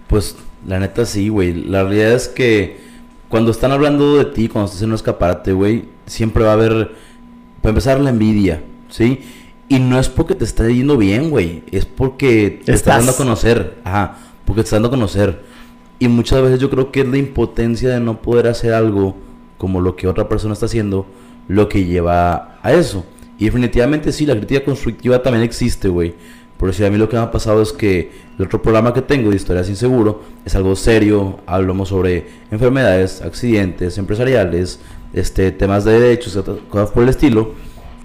[0.07, 0.35] Pues
[0.67, 1.53] la neta sí, güey.
[1.53, 2.79] La realidad es que
[3.29, 6.91] cuando están hablando de ti, cuando estás en un escaparate, güey, siempre va a haber,
[7.61, 9.21] para empezar, la envidia, ¿sí?
[9.69, 11.63] Y no es porque te está yendo bien, güey.
[11.71, 13.75] Es porque te estás Estás- dando a conocer.
[13.83, 15.41] Ajá, porque te estás dando a conocer.
[15.99, 19.15] Y muchas veces yo creo que es la impotencia de no poder hacer algo
[19.57, 21.05] como lo que otra persona está haciendo
[21.47, 23.05] lo que lleva a eso.
[23.37, 26.15] Y definitivamente sí, la crítica constructiva también existe, güey.
[26.57, 29.01] Por decir, a mí lo que me ha pasado es que el otro programa que
[29.01, 34.79] tengo de Historia sin Seguro es algo serio, hablamos sobre enfermedades, accidentes empresariales,
[35.13, 37.53] este, temas de derechos, cosas por el estilo.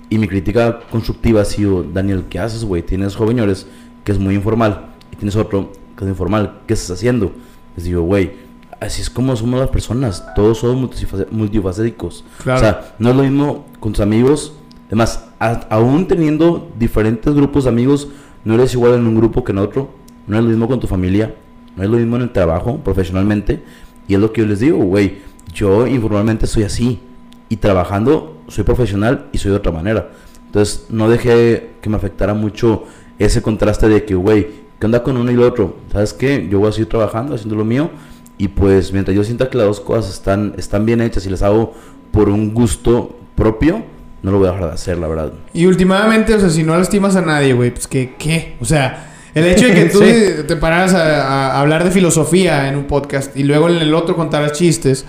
[0.09, 2.83] Y mi crítica constructiva ha sido, Daniel, ¿qué haces, güey?
[2.83, 3.67] Tienes joveñores
[4.05, 5.73] que es muy informal y tienes otro
[6.05, 6.61] es informal.
[6.67, 7.33] ¿Qué estás haciendo?
[7.77, 8.33] Les digo, güey,
[8.81, 10.25] así es como somos las personas.
[10.35, 10.91] Todos somos
[11.31, 12.25] multifacéticos.
[12.41, 14.53] O sea, no es lo mismo con tus amigos.
[14.87, 15.27] Además,
[15.69, 18.09] aún teniendo diferentes grupos de amigos,
[18.45, 19.91] no eres igual en un grupo que en otro.
[20.27, 21.35] No es lo mismo con tu familia.
[21.77, 23.63] No es lo mismo en el trabajo, profesionalmente.
[24.09, 25.19] Y es lo que yo les digo, güey.
[25.53, 27.01] Yo informalmente soy así.
[27.49, 30.11] Y trabajando soy profesional y soy de otra manera.
[30.47, 32.85] Entonces, no dejé que me afectara mucho
[33.19, 35.77] ese contraste de que, güey, ¿qué onda con uno y lo otro?
[35.93, 36.49] ¿Sabes qué?
[36.51, 37.91] Yo voy a seguir trabajando, haciendo lo mío.
[38.39, 41.43] Y pues mientras yo sienta que las dos cosas están, están bien hechas y las
[41.43, 41.75] hago
[42.11, 43.83] por un gusto propio,
[44.23, 45.33] no lo voy a dejar de hacer, la verdad.
[45.55, 48.57] Y últimamente, o sea, si no lastimas a nadie, güey, pues que, ¿qué?
[48.61, 50.01] O sea, el hecho de que tú
[50.47, 54.53] te pararas a, hablar de filosofía en un podcast y luego en el otro contaras
[54.53, 55.05] chistes.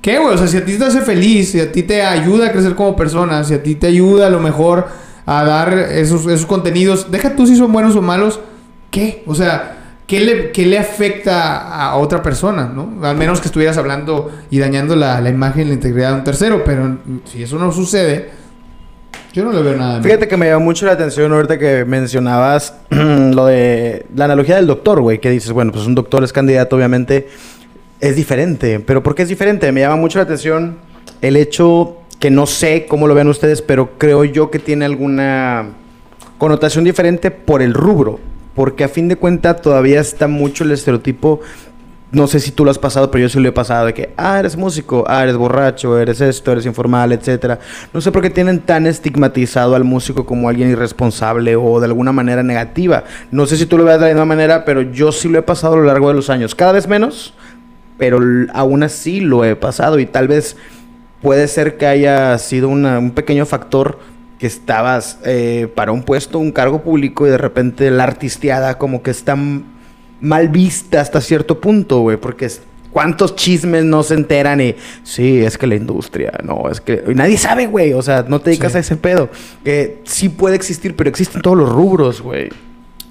[0.00, 0.34] ¿Qué, güey?
[0.34, 2.74] O sea, si a ti te hace feliz, si a ti te ayuda a crecer
[2.74, 4.86] como persona, si a ti te ayuda a lo mejor
[5.26, 8.38] a dar esos, esos contenidos, deja tú si son buenos o malos,
[8.96, 9.22] ¿qué?
[9.26, 13.06] O sea, ¿qué le, afecta a otra persona, no?
[13.06, 16.24] Al menos que estuvieras hablando y dañando la, la imagen y la integridad de un
[16.24, 18.30] tercero, pero si eso no sucede,
[19.34, 20.02] yo no le veo nada.
[20.02, 24.66] Fíjate que me llamó mucho la atención ahorita que mencionabas lo de la analogía del
[24.66, 27.28] doctor, güey, que dices, bueno, pues un doctor es candidato, obviamente,
[28.00, 29.70] es diferente, pero ¿por qué es diferente?
[29.72, 30.78] Me llama mucho la atención
[31.20, 35.66] el hecho que no sé cómo lo vean ustedes, pero creo yo que tiene alguna
[36.38, 38.20] connotación diferente por el rubro,
[38.56, 41.40] porque a fin de cuentas todavía está mucho el estereotipo,
[42.10, 44.14] no sé si tú lo has pasado, pero yo sí lo he pasado, de que,
[44.16, 47.58] ah, eres músico, ah, eres borracho, eres esto, eres informal, etcétera.
[47.92, 52.12] No sé por qué tienen tan estigmatizado al músico como alguien irresponsable o de alguna
[52.12, 53.04] manera negativa.
[53.30, 55.42] No sé si tú lo ves de la misma manera, pero yo sí lo he
[55.42, 57.34] pasado a lo largo de los años, cada vez menos,
[57.98, 58.18] pero
[58.54, 60.56] aún así lo he pasado y tal vez
[61.20, 63.98] puede ser que haya sido un pequeño factor
[64.38, 69.02] que estabas eh, para un puesto, un cargo público y de repente la artisteada como
[69.02, 69.36] que está
[70.20, 72.50] mal vista hasta cierto punto, güey, porque
[72.92, 77.38] cuántos chismes no se enteran y sí, es que la industria, no, es que nadie
[77.38, 79.28] sabe, güey, o sea, no te dedicas a ese pedo,
[79.64, 82.48] que sí puede existir, pero existen todos los rubros, güey.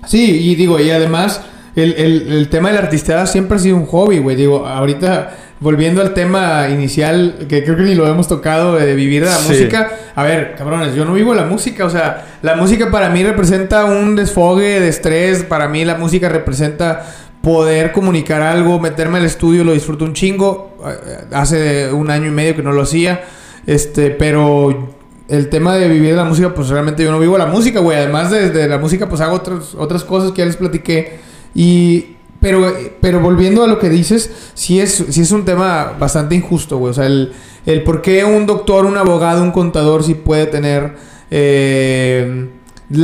[0.07, 1.41] Sí, y digo, y además
[1.75, 5.35] el, el, el tema de la artisteada siempre ha sido un hobby, güey, digo, ahorita
[5.59, 9.39] volviendo al tema inicial, que creo que ni lo hemos tocado, de vivir de la
[9.39, 9.91] música.
[10.15, 11.85] A ver, cabrones, yo no vivo la música.
[11.85, 15.43] O sea, la música para mí representa un desfogue de estrés.
[15.43, 17.05] Para mí la música representa
[17.41, 20.77] poder comunicar algo, meterme al estudio, lo disfruto un chingo.
[20.85, 23.23] Eh, hace un año y medio que no lo hacía.
[23.65, 24.93] Este, pero
[25.27, 27.97] el tema de vivir la música, pues realmente yo no vivo la música, güey.
[27.97, 31.19] Además de, de, la música, pues hago otras, otras cosas que ya les platiqué.
[31.53, 32.14] Y
[32.45, 36.77] pero, pero volviendo a lo que dices, sí es, sí es un tema bastante injusto,
[36.77, 36.91] güey.
[36.91, 37.33] O sea, el,
[37.65, 40.93] el por qué un doctor, un abogado, un contador sí puede tener
[41.31, 42.47] eh,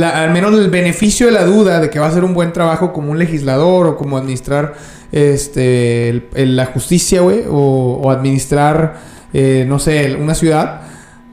[0.00, 2.92] al menos el beneficio de la duda de que va a hacer un buen trabajo
[2.92, 4.74] como un legislador o como administrar
[5.10, 9.00] este, la justicia, güey, o, administrar,
[9.32, 10.82] eh, no sé, una ciudad,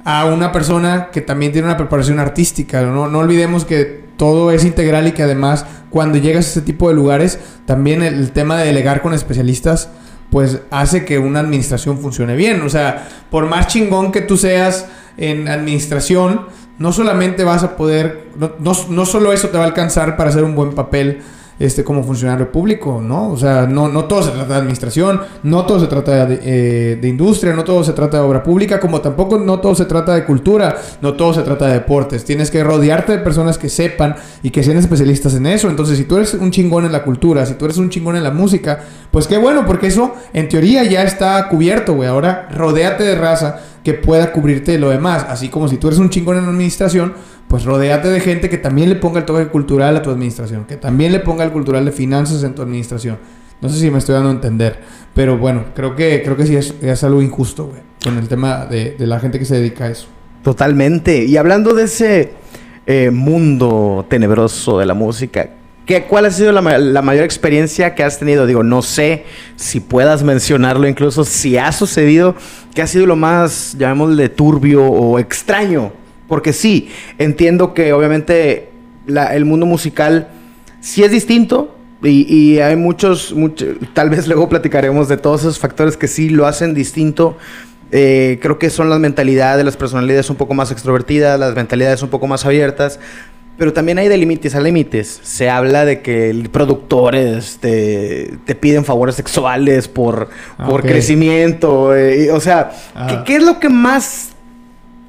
[0.03, 2.81] a una persona que también tiene una preparación artística.
[2.81, 6.89] No, no olvidemos que todo es integral y que además cuando llegas a ese tipo
[6.89, 9.89] de lugares, también el, tema de delegar con especialistas,
[10.29, 12.61] pues hace que una administración funcione bien.
[12.61, 18.27] O sea, por más chingón que tú seas en administración, no solamente vas a poder,
[18.37, 21.21] no, no, no solo eso te va a alcanzar para hacer un buen papel
[21.59, 23.29] este, como funcionario público, ¿no?
[23.29, 26.95] O sea, no, no todo se trata de administración, no todo se trata de, eh,
[26.99, 30.15] de, industria, no todo se trata de obra pública, como tampoco no todo se trata
[30.15, 32.23] de cultura, no todo se trata de deportes.
[32.23, 35.69] Tienes que rodearte de personas que sepan y que sean especialistas en eso.
[35.69, 38.23] Entonces, si tú eres un chingón en la cultura, si tú eres un chingón en
[38.23, 38.79] la música,
[39.11, 42.07] pues qué bueno, porque eso en teoría ya está cubierto, güey.
[42.07, 45.25] Ahora, rodéate de raza que pueda cubrirte lo demás.
[45.29, 47.13] Así como si tú eres un chingón en la administración,
[47.49, 50.77] pues rodéate de gente que también le ponga el toque cultural a tu administración, que
[50.77, 53.17] también le ponga el cultural de finanzas en tu administración.
[53.59, 54.79] No sé si me estoy dando a entender,
[55.15, 58.95] pero bueno, creo que, creo que sí es, algo injusto, güey, con el tema de,
[58.99, 60.07] la gente que se dedica a eso.
[60.43, 61.25] Totalmente.
[61.25, 62.33] Y hablando de ese
[62.85, 65.49] eh, mundo tenebroso de la música,
[65.87, 68.45] ¿qué, ¿cuál ha sido la, la, mayor experiencia que has tenido?
[68.45, 72.35] Digo, no sé si puedas mencionarlo, incluso si ha sucedido,
[72.75, 75.93] ¿qué ha sido lo más, llamémosle, turbio o extraño
[76.29, 78.69] porque sí, entiendo que obviamente
[79.07, 80.29] el mundo musical
[80.79, 83.35] sí es distinto y, hay muchos,
[83.93, 87.37] tal vez luego platicaremos de todos esos factores que sí lo hacen distinto.
[87.91, 92.09] Eh, creo que son las mentalidades, las personalidades un poco más extrovertidas, las mentalidades un
[92.09, 92.99] poco más abiertas.
[93.57, 95.19] Pero también hay de límites a límites.
[95.23, 100.29] Se habla de que productores te, te piden favores sexuales por,
[100.65, 100.85] por Ok.
[100.87, 101.93] crecimiento.
[101.93, 103.07] eh, y, o sea, Ah.
[103.09, 104.28] ¿qué, qué es lo que más,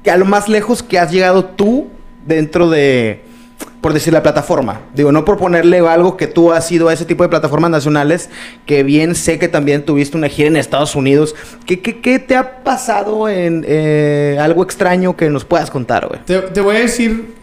[0.09, 1.87] a lo más lejos que has llegado tú
[2.25, 3.21] dentro de,
[3.81, 4.81] por decir, la plataforma?
[4.95, 8.29] Digo, no por ponerle algo que tú has ido a ese tipo de plataformas nacionales,
[8.65, 11.35] que bien sé que también tuviste una gira en Estados Unidos.
[11.65, 16.21] ¿Qué, qué, qué te ha pasado en eh, algo extraño que nos puedas contar, güey?
[16.25, 17.35] Te, voy a decir,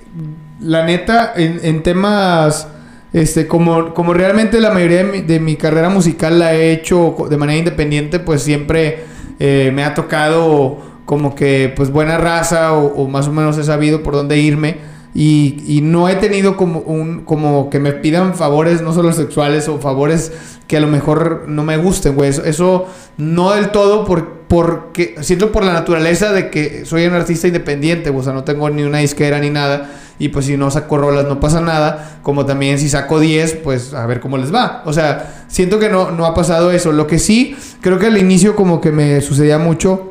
[0.60, 2.66] la neta, en, en temas,
[3.12, 7.14] este, como, como realmente la mayoría de mi, de mi carrera musical la he hecho
[7.30, 9.04] de manera independiente, pues siempre
[9.38, 14.02] eh, me ha tocado como que, pues, buena raza o, más o menos he sabido
[14.02, 14.76] por dónde irme.
[15.14, 19.66] Y, y no he tenido como un como que me pidan favores no solo sexuales
[19.68, 20.30] o favores
[20.66, 22.28] que a lo mejor no me gusten, güey.
[22.28, 22.86] Eso, eso
[23.16, 28.10] no del todo por, porque siento por la naturaleza de que soy un artista independiente,
[28.10, 29.90] o sea, no tengo ni una disquera ni nada.
[30.18, 32.18] Y pues si no saco rolas no pasa nada.
[32.22, 34.82] Como también si saco 10, pues a ver cómo les va.
[34.84, 36.92] O sea, siento que no, no ha pasado eso.
[36.92, 40.07] Lo que sí, creo que al inicio como que me sucedía mucho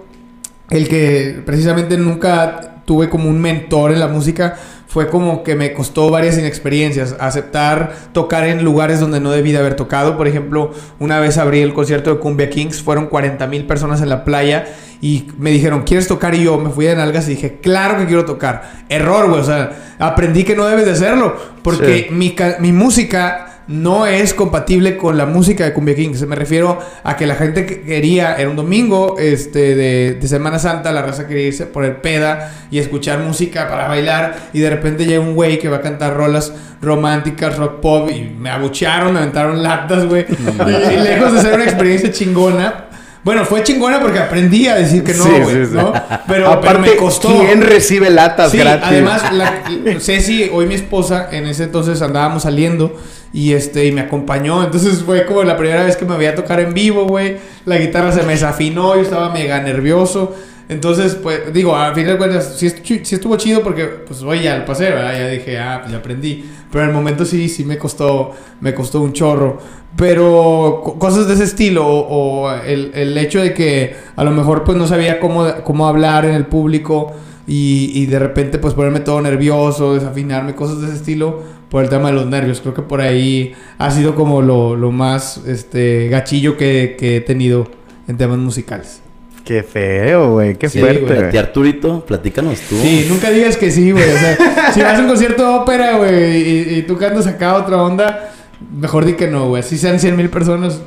[0.70, 4.56] el que precisamente nunca tuve como un mentor en la música
[4.88, 7.16] fue como que me costó varias inexperiencias.
[7.20, 10.16] Aceptar tocar en lugares donde no debí de haber tocado.
[10.18, 14.10] Por ejemplo, una vez abrí el concierto de Cumbia Kings, fueron 40 mil personas en
[14.10, 14.66] la playa
[15.02, 16.34] y me dijeron, ¿quieres tocar?
[16.36, 18.86] Y yo me fui de nalgas y dije, claro que quiero tocar.
[18.88, 19.42] Error, güey.
[19.42, 22.14] O sea, aprendí que no debes de hacerlo porque Sí.
[22.16, 26.26] mi, mi música no es compatible con la música de Cumbia Kings.
[26.26, 30.60] Me refiero a que la gente que quería, era un domingo este, de, de Semana
[30.60, 34.36] Santa, la raza quería irse por el peda y escuchar música para bailar.
[34.54, 38.10] Y de repente llega un güey que va a cantar rolas románticas, rock pop.
[38.10, 40.26] Y me abuchearon, me aventaron latas, güey.
[40.30, 42.87] y, y lejos de ser una experiencia chingona.
[43.28, 45.74] Bueno, fue chingona porque aprendí a decir que no, Sí, güey, sí, sí.
[45.74, 45.92] ¿no?
[46.30, 47.28] Pero, Aparte, pero me costó.
[47.28, 48.88] ¿quién recibe latas gratis?
[48.88, 49.64] además, la,
[50.00, 52.96] Ceci, hoy mi esposa, en ese entonces andábamos saliendo
[53.34, 54.64] y este y me acompañó.
[54.64, 57.36] Entonces fue como la primera vez que me veía tocar en vivo, güey.
[57.66, 60.34] La guitarra se me desafinó, yo estaba mega nervioso.
[60.70, 64.44] Entonces, pues, digo, a fin de cuentas, sí, estu- sí estuvo chido porque, pues, oye,
[64.44, 65.14] ya lo pasé, ¿verdad?
[65.18, 66.44] Ya dije, ah, pues ya aprendí.
[66.72, 69.60] Pero en el momento sí, sí me costó, me costó un chorro.
[69.96, 74.32] Pero co- cosas de ese estilo, o, o el, el hecho de que a lo
[74.32, 77.14] mejor, pues, no sabía cómo, cómo hablar en el público
[77.48, 81.90] y, y de repente, pues, ponerme todo nervioso, desafinarme, cosas de ese estilo, por el
[81.90, 82.60] tema de los nervios.
[82.60, 87.22] Creo que por ahí ha sido como lo, lo más, este, gachillo que, que he
[87.22, 87.68] tenido
[88.10, 89.02] en temas musicales.
[89.48, 90.56] Qué feo, güey.
[90.58, 91.30] Qué Sí, fuerte.
[91.32, 92.76] ti, Arturito, platícanos tú.
[92.82, 94.04] Sí, nunca digas que sí, güey.
[94.04, 94.38] O sea,
[94.74, 98.34] si vas a un concierto de ópera, güey, y, y tú cantas acá otra onda,
[98.78, 99.64] mejor di que no, güey.
[99.64, 100.82] Si sean 100 mil personas,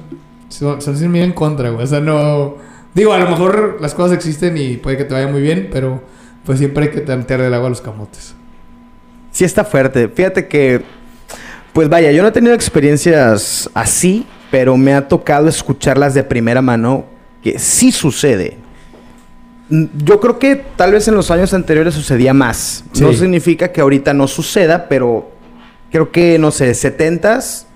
[0.51, 1.85] son, son 100 mil en contra, güey.
[1.85, 2.57] O sea, no...
[2.95, 6.03] Digo, a lo mejor las cosas existen y puede que te vaya muy bien, pero
[6.45, 8.35] pues siempre hay que tantear del agua a los camotes.
[9.31, 10.09] Sí está fuerte.
[10.09, 10.83] Fíjate que,
[11.73, 16.61] pues vaya, yo no he tenido experiencias así, pero me ha tocado escucharlas de primera
[16.61, 17.07] mano
[17.43, 18.59] que sí sucede.
[19.68, 22.84] Mm, Yo creo que tal vez en los años anteriores sucedía más.
[23.01, 25.30] No significa que ahorita no suceda, pero
[25.91, 27.66] creo que, no sé, 70s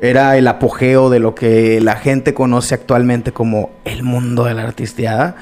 [0.00, 4.62] era el apogeo de lo que la gente conoce actualmente como el mundo de la
[4.62, 5.36] artisteada.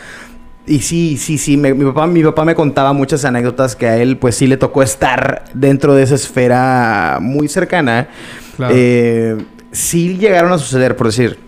[0.67, 3.97] Y sí, sí, sí, me- mi, papá, mi papá me contaba muchas anécdotas que a
[3.97, 8.09] él pues sí le tocó estar dentro de esa esfera muy cercana.
[8.57, 8.75] Claro.
[8.77, 9.37] Eh,
[9.73, 11.39] sí llegaron a suceder, por decir,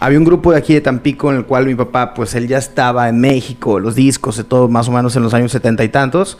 [0.00, 2.58] había un grupo de aquí de Tampico en el cual mi papá pues él ya
[2.58, 5.88] estaba en México, los discos y todo más o menos en los años setenta y
[5.88, 6.38] tantos.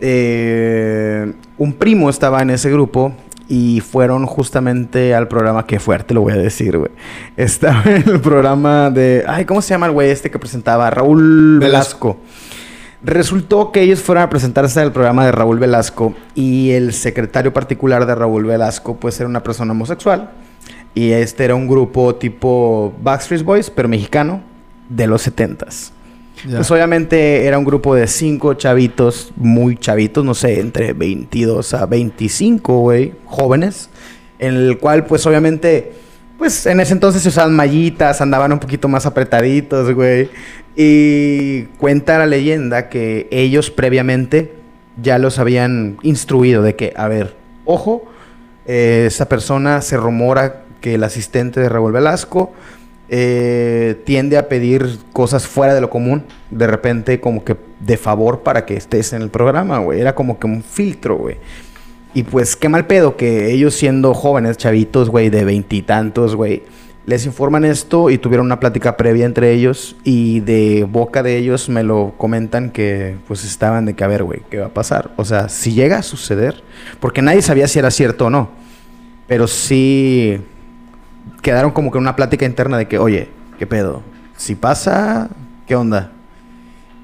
[0.00, 3.14] Eh, un primo estaba en ese grupo
[3.48, 6.90] y fueron justamente al programa que fuerte lo voy a decir, güey.
[7.36, 10.90] Estaba en el programa de, ay, ¿cómo se llama el güey este que presentaba?
[10.90, 12.18] Raúl Velasco.
[13.02, 18.06] Resultó que ellos fueron a presentarse al programa de Raúl Velasco y el secretario particular
[18.06, 20.30] de Raúl Velasco pues era una persona homosexual
[20.94, 24.42] y este era un grupo tipo Backstreet Boys pero mexicano
[24.88, 25.92] de los setentas.
[26.46, 26.56] Ya.
[26.56, 31.86] Pues obviamente era un grupo de cinco chavitos, muy chavitos, no sé, entre 22 a
[31.86, 33.90] 25, güey, jóvenes,
[34.38, 35.92] en el cual pues obviamente,
[36.38, 40.30] pues en ese entonces se usaban mallitas, andaban un poquito más apretaditos, güey.
[40.76, 44.52] Y cuenta la leyenda que ellos previamente
[45.02, 47.34] ya los habían instruido de que, a ver,
[47.64, 48.04] ojo,
[48.66, 52.52] eh, esa persona se rumora que el asistente de Raúl Velasco
[53.10, 58.40] eh, tiende a pedir cosas fuera de lo común, de repente como que de favor
[58.40, 60.00] para que estés en el programa, güey.
[60.00, 61.36] Era como que un filtro, güey.
[62.14, 66.62] Y pues qué mal pedo que ellos siendo jóvenes, chavitos, güey, de veintitantos, güey,
[67.06, 71.70] les informan esto y tuvieron una plática previa entre ellos y de boca de ellos
[71.70, 75.12] me lo comentan que pues estaban de que a ver, güey, ¿qué va a pasar?
[75.16, 76.62] O sea, si llega a suceder,
[77.00, 78.50] porque nadie sabía si era cierto o no,
[79.26, 80.38] pero sí
[81.42, 84.02] quedaron como que una plática interna de que, oye, ¿qué pedo?
[84.36, 85.28] Si pasa,
[85.66, 86.12] ¿qué onda?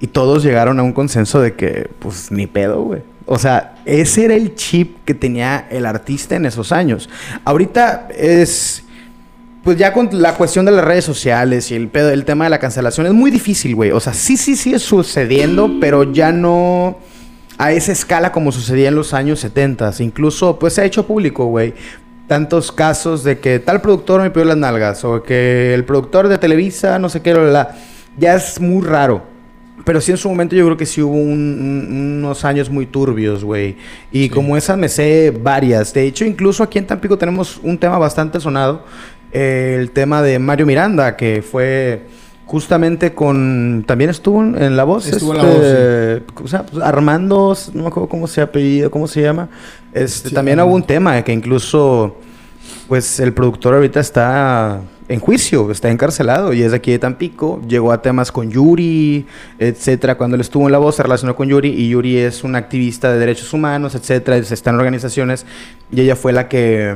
[0.01, 3.03] Y todos llegaron a un consenso de que, pues, ni pedo, güey.
[3.27, 7.09] O sea, ese era el chip que tenía el artista en esos años.
[7.45, 8.85] Ahorita es
[9.65, 12.51] pues ya con la cuestión de las redes sociales y el, pedo, el tema de
[12.51, 13.93] la cancelación es muy difícil, güey.
[13.93, 16.99] O sea, sí, sí, sí es sucediendo, pero ya no
[17.57, 19.95] a esa escala como sucedía en los años 70.
[20.01, 21.73] Incluso, pues se ha hecho público, güey.
[22.27, 26.39] Tantos casos de que tal productor me pidió las nalgas o que el productor de
[26.39, 27.77] Televisa, no sé qué, la,
[28.17, 29.23] ya es muy raro.
[29.85, 33.77] Pero sí en su momento yo creo que sí hubo unos años muy turbios, güey.
[34.11, 35.93] Y como esas me sé varias.
[35.93, 38.85] De hecho, incluso aquí en Tampico tenemos un tema bastante sonado
[39.35, 42.07] el tema de Mario Miranda, que fue
[42.47, 43.85] justamente con.
[43.87, 45.07] También estuvo en la voz.
[45.07, 46.45] Estuvo en la este, voz.
[46.45, 49.49] O sea, pues, Armando, no me acuerdo cómo se ha apellido, cómo se llama.
[49.93, 52.17] Este, también hubo un tema que incluso.
[52.89, 57.61] Pues el productor ahorita está en juicio, está encarcelado y es de aquí de Tampico.
[57.67, 59.27] Llegó a temas con Yuri,
[59.59, 60.17] etcétera.
[60.17, 63.13] Cuando él estuvo en la voz se relacionó con Yuri y Yuri es una activista
[63.13, 64.37] de derechos humanos, etcétera.
[64.37, 65.47] Está en organizaciones
[65.91, 66.95] y ella fue la que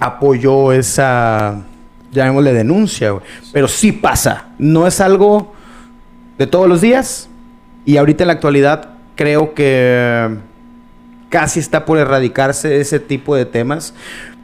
[0.00, 1.64] apoyó esa,
[2.12, 3.14] llamémosle denuncia,
[3.52, 4.48] Pero sí pasa.
[4.58, 5.52] No es algo
[6.38, 7.28] de todos los días.
[7.84, 10.36] Y ahorita en la actualidad creo que
[11.28, 13.94] casi está por erradicarse ese tipo de temas.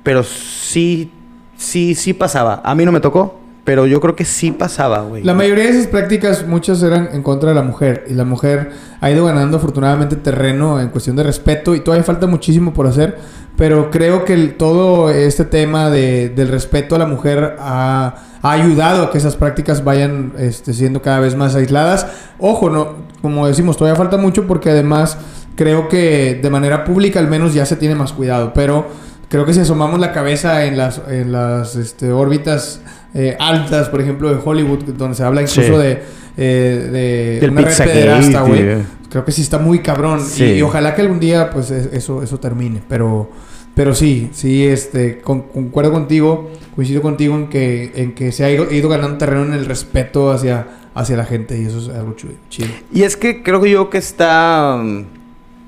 [0.03, 1.13] Pero sí,
[1.57, 2.61] sí, sí pasaba.
[2.65, 3.44] A mí no me tocó.
[3.65, 5.25] Pero yo creo que sí pasaba, güey.
[5.25, 8.05] La mayoría de esas prácticas, muchas eran en contra de la mujer.
[8.09, 11.75] Y la mujer ha ido ganando afortunadamente terreno en cuestión de respeto.
[11.75, 13.19] Y todavía falta muchísimo por hacer.
[13.57, 19.11] Pero creo que todo este tema de, del respeto a la mujer ha, ayudado a
[19.11, 22.07] que esas prácticas vayan este, siendo cada vez más aisladas.
[22.39, 25.17] Ojo, no, como decimos, todavía falta mucho porque además
[25.57, 28.53] creo que de manera pública al menos ya se tiene más cuidado.
[28.53, 28.87] Pero
[29.31, 32.83] creo que si asomamos la cabeza en las, en las este, órbitas
[33.15, 36.03] eh, altas, por ejemplo, de Hollywood, donde se habla incluso de,
[36.37, 38.85] eh, de una red güey
[39.15, 40.21] creo que sí está muy cabrón.
[40.39, 42.83] Y, ojalá que algún día, pues, eso, eso termine.
[42.89, 43.31] Pero,
[43.73, 48.89] pero sí, sí, este, concuerdo contigo, coincido contigo en que, en que se ha ido,
[48.89, 51.57] ganando terreno en el respeto hacia, hacia la gente.
[51.57, 52.69] Y eso es algo chido.
[52.93, 54.83] Y es que creo yo que está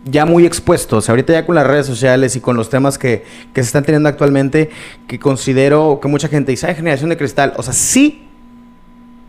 [0.06, 0.96] ya muy expuesto.
[0.98, 3.66] O sea, ahorita ya con las redes sociales y con los temas que, que se
[3.66, 4.70] están teniendo actualmente,
[5.06, 7.52] que considero que mucha gente dice, ay, generación de cristal.
[7.56, 8.28] O sea, sí,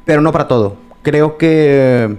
[0.05, 0.77] pero no para todo.
[1.01, 2.17] Creo que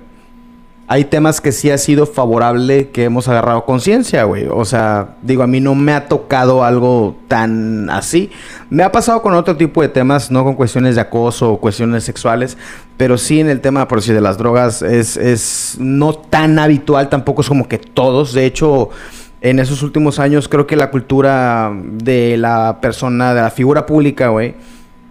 [0.90, 4.46] hay temas que sí ha sido favorable que hemos agarrado conciencia, güey.
[4.50, 8.30] O sea, digo, a mí no me ha tocado algo tan así.
[8.70, 12.04] Me ha pasado con otro tipo de temas, no con cuestiones de acoso o cuestiones
[12.04, 12.56] sexuales,
[12.96, 17.10] pero sí en el tema, por decir, de las drogas es, es no tan habitual,
[17.10, 18.32] tampoco es como que todos.
[18.32, 18.88] De hecho,
[19.42, 24.28] en esos últimos años creo que la cultura de la persona, de la figura pública,
[24.28, 24.54] güey,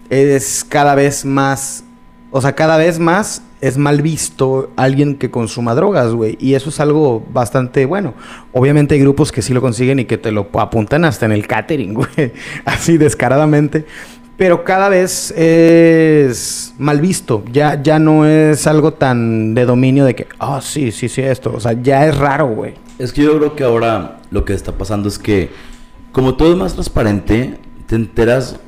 [0.10, 1.84] es cada vez más,
[2.32, 6.38] o sea, cada vez más es mal visto alguien que consuma drogas, güey.
[6.40, 8.14] Y eso es algo bastante bueno.
[8.54, 11.48] Obviamente hay grupos que sí lo consiguen y que te lo apuntan hasta en el
[11.48, 12.34] catering, güey.
[12.66, 13.86] Así descaradamente.
[14.38, 17.44] Pero cada vez es mal visto.
[17.52, 21.54] Ya, ya no es algo tan de dominio de que, ah, sí, sí, sí, esto.
[21.56, 22.76] O sea, ya es raro, güey.
[23.00, 25.50] Es que yo creo que ahora lo que está pasando es que,
[26.12, 28.60] como todo es más transparente, te enteras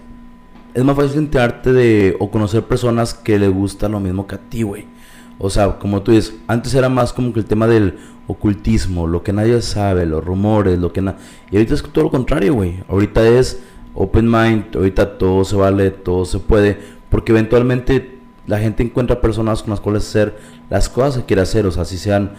[0.80, 4.38] es más fácil enterarte de o conocer personas que le gusta lo mismo que a
[4.38, 4.86] ti, güey.
[5.38, 9.22] O sea, como tú dices, antes era más como que el tema del ocultismo, lo
[9.22, 11.18] que nadie sabe, los rumores, lo que nada.
[11.52, 12.82] Y ahorita es todo lo contrario, güey.
[12.88, 13.60] Ahorita es
[13.94, 16.78] open mind, ahorita todo se vale, todo se puede,
[17.10, 20.38] porque eventualmente la gente encuentra personas con las cuales hacer
[20.70, 22.32] las cosas que quiere hacer, o sea, si sean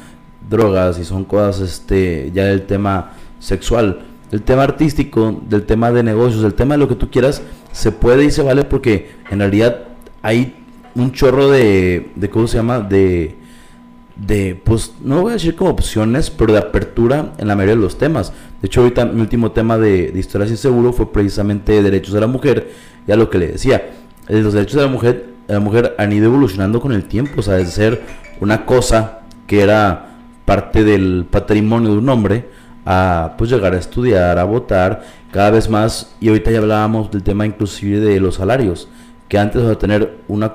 [0.48, 6.02] drogas, si son cosas, este, ya del tema sexual, del tema artístico, del tema de
[6.02, 9.38] negocios, del tema de lo que tú quieras se puede y se vale porque en
[9.38, 9.84] realidad
[10.22, 10.56] hay
[10.94, 12.80] un chorro de, de ¿cómo se llama?
[12.80, 13.36] De,
[14.26, 17.80] de, pues, no voy a decir como opciones, pero de apertura en la mayoría de
[17.80, 18.32] los temas.
[18.60, 22.70] De hecho, ahorita mi último tema de, historia seguro fue precisamente derechos de la mujer,
[23.06, 23.90] ya lo que le decía,
[24.28, 27.42] eh, los derechos de la mujer, la mujer han ido evolucionando con el tiempo, o
[27.42, 28.02] sea, de ser
[28.40, 32.48] una cosa que era parte del patrimonio de un hombre,
[32.84, 37.22] a pues llegar a estudiar, a votar cada vez más, y ahorita ya hablábamos del
[37.22, 38.88] tema inclusive de los salarios,
[39.28, 40.52] que antes de tener una,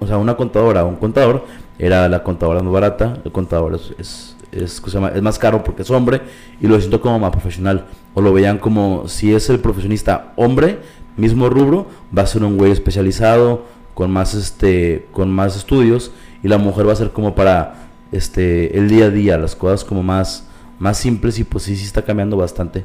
[0.00, 1.46] o sea, una contadora o un contador,
[1.78, 4.82] era la contadora más barata, el contador es, es, es,
[5.14, 6.20] es más caro porque es hombre,
[6.60, 10.80] y lo siento como más profesional, o lo veían como si es el profesionista hombre,
[11.16, 13.64] mismo rubro, va a ser un güey especializado,
[13.94, 16.12] con más, este, con más estudios,
[16.42, 19.84] y la mujer va a ser como para este, el día a día, las cosas
[19.84, 20.46] como más,
[20.78, 22.84] más simples, y pues sí, sí está cambiando bastante.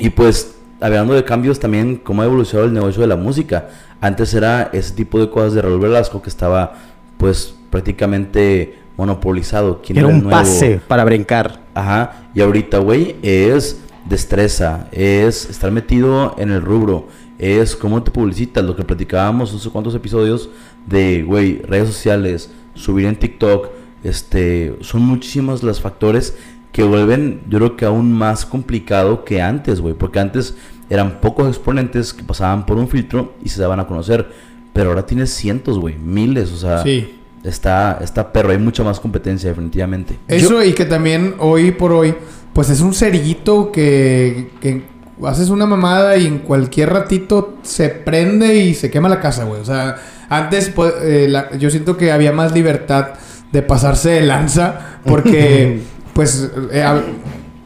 [0.00, 3.68] Y pues, hablando de cambios también, cómo ha evolucionado el negocio de la música.
[4.00, 6.74] Antes era ese tipo de cosas de Raúl Velasco que estaba,
[7.18, 9.80] pues, prácticamente monopolizado.
[9.88, 11.60] Era un pase para brincar.
[11.74, 12.28] Ajá.
[12.34, 18.64] Y ahorita, güey, es destreza, es estar metido en el rubro, es cómo te publicitas,
[18.64, 20.50] lo que platicábamos no sé cuántos episodios
[20.86, 23.68] de, güey, redes sociales, subir en TikTok,
[24.02, 26.36] este, son muchísimos los factores
[26.72, 30.54] que vuelven, yo creo que aún más complicado que antes, güey, porque antes
[30.88, 34.28] eran pocos exponentes que pasaban por un filtro y se daban a conocer,
[34.72, 36.84] pero ahora tienes cientos, güey, miles, o sea,
[37.44, 40.16] está, está perro, hay mucha más competencia definitivamente.
[40.28, 42.14] Eso y que también hoy por hoy,
[42.52, 44.84] pues es un cerillito que, que
[45.24, 49.60] haces una mamada y en cualquier ratito se prende y se quema la casa, güey,
[49.60, 49.96] o sea,
[50.28, 53.14] antes pues, eh, yo siento que había más libertad
[53.50, 55.80] de pasarse de lanza porque
[56.12, 56.84] pues, eh,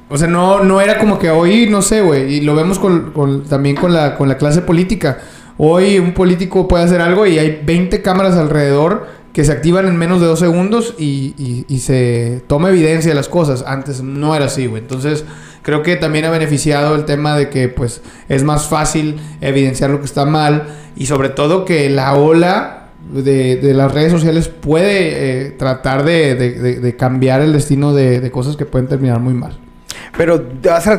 [0.09, 3.45] o sea, no, no era como que hoy, no sé, güey, y lo vemos con,
[3.49, 5.19] también con la, con la clase política.
[5.57, 9.97] Hoy un político puede hacer algo y hay 20 cámaras alrededor que se activan en
[9.97, 13.65] menos de dos segundos y, y, se toma evidencia de las cosas.
[13.67, 14.81] Antes no era así, güey.
[14.81, 15.25] Entonces,
[15.63, 19.99] creo que también ha beneficiado el tema de que, pues, es más fácil evidenciar lo
[19.99, 25.51] que está mal y sobre todo que la ola de, las redes sociales puede eh,
[25.53, 29.59] tratar de, cambiar el destino de, cosas que pueden terminar muy mal.
[30.17, 30.45] Pero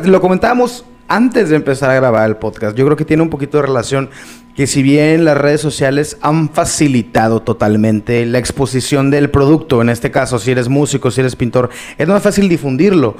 [0.04, 2.76] lo comentábamos antes de empezar a grabar el podcast.
[2.76, 4.10] Yo creo que tiene un poquito de relación
[4.54, 10.10] que si bien las redes sociales han facilitado totalmente la exposición del producto, en este
[10.10, 13.16] caso, si eres músico, si eres pintor, es más fácil difundirlo.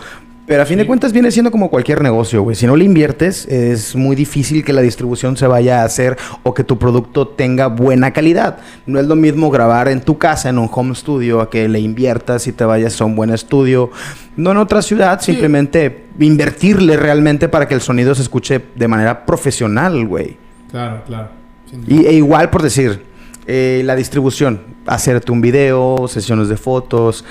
[0.46, 2.54] Pero a fin de cuentas viene siendo como cualquier negocio, güey.
[2.54, 6.54] Si no le inviertes, es muy difícil que la distribución se vaya a hacer o
[6.54, 8.58] que tu producto tenga buena calidad.
[8.86, 11.80] No es lo mismo grabar en tu casa, en un home studio, a que le
[11.80, 13.90] inviertas y te vayas a un buen estudio.
[14.36, 19.26] No en otra ciudad, simplemente invertirle realmente para que el sonido se escuche de manera
[19.26, 20.36] profesional, güey.
[20.70, 21.28] Claro, claro.
[21.88, 23.02] Y, e igual por decir,
[23.48, 27.24] eh, la distribución, hacerte un video, sesiones de fotos.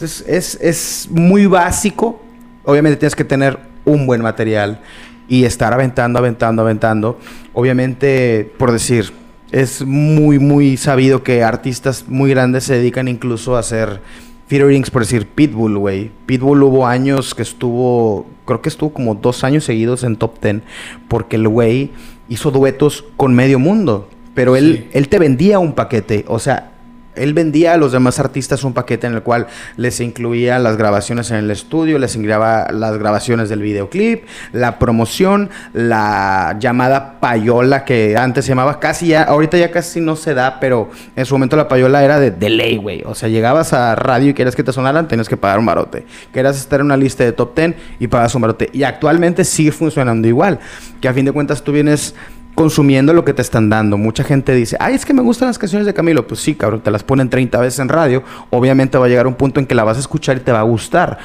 [0.00, 2.25] Es, es, es muy básico
[2.66, 4.80] obviamente tienes que tener un buen material
[5.28, 7.18] y estar aventando, aventando, aventando.
[7.54, 9.12] Obviamente, por decir,
[9.50, 14.00] es muy, muy sabido que artistas muy grandes se dedican incluso a hacer
[14.48, 16.10] featurings, por decir, Pitbull, güey.
[16.26, 20.62] Pitbull hubo años que estuvo, creo que estuvo como dos años seguidos en top ten,
[21.08, 21.90] porque el güey
[22.28, 24.08] hizo duetos con medio mundo.
[24.34, 26.72] Pero él, él te vendía un paquete, o sea,
[27.16, 29.46] él vendía a los demás artistas un paquete en el cual
[29.76, 35.50] les incluía las grabaciones en el estudio, les incluía las grabaciones del videoclip, la promoción,
[35.72, 40.60] la llamada payola que antes se llamaba casi ya, ahorita ya casi no se da,
[40.60, 43.02] pero en su momento la payola era de, de ley, güey.
[43.04, 46.06] O sea, llegabas a radio y querías que te sonaran, tenías que pagar un barote.
[46.32, 48.70] Querías estar en una lista de top 10 y pagas un barote.
[48.72, 50.58] Y actualmente sigue funcionando igual,
[51.00, 52.14] que a fin de cuentas tú vienes
[52.56, 53.98] consumiendo lo que te están dando.
[53.98, 56.26] Mucha gente dice, ay, es que me gustan las canciones de Camilo.
[56.26, 58.24] Pues sí, cabrón, te las ponen 30 veces en radio.
[58.50, 60.60] Obviamente va a llegar un punto en que la vas a escuchar y te va
[60.60, 61.18] a gustar.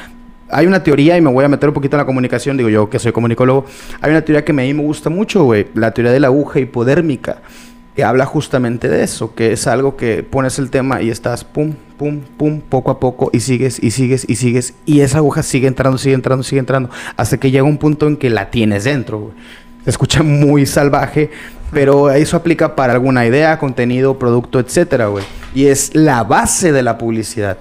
[0.50, 2.90] Hay una teoría, y me voy a meter un poquito en la comunicación, digo yo
[2.90, 3.66] que soy comunicólogo,
[4.02, 6.60] hay una teoría que a mí me gusta mucho, güey, la teoría de la aguja
[6.60, 7.38] hipodérmica,
[7.96, 11.76] que habla justamente de eso, que es algo que pones el tema y estás pum,
[11.98, 15.68] pum, pum, poco a poco, y sigues, y sigues, y sigues, y esa aguja sigue
[15.68, 19.20] entrando, sigue entrando, sigue entrando, hasta que llega un punto en que la tienes dentro,
[19.20, 19.34] güey
[19.84, 21.30] se escucha muy salvaje,
[21.72, 25.24] pero eso aplica para alguna idea, contenido, producto, etcétera, güey.
[25.56, 27.58] Y es la base de la publicidad.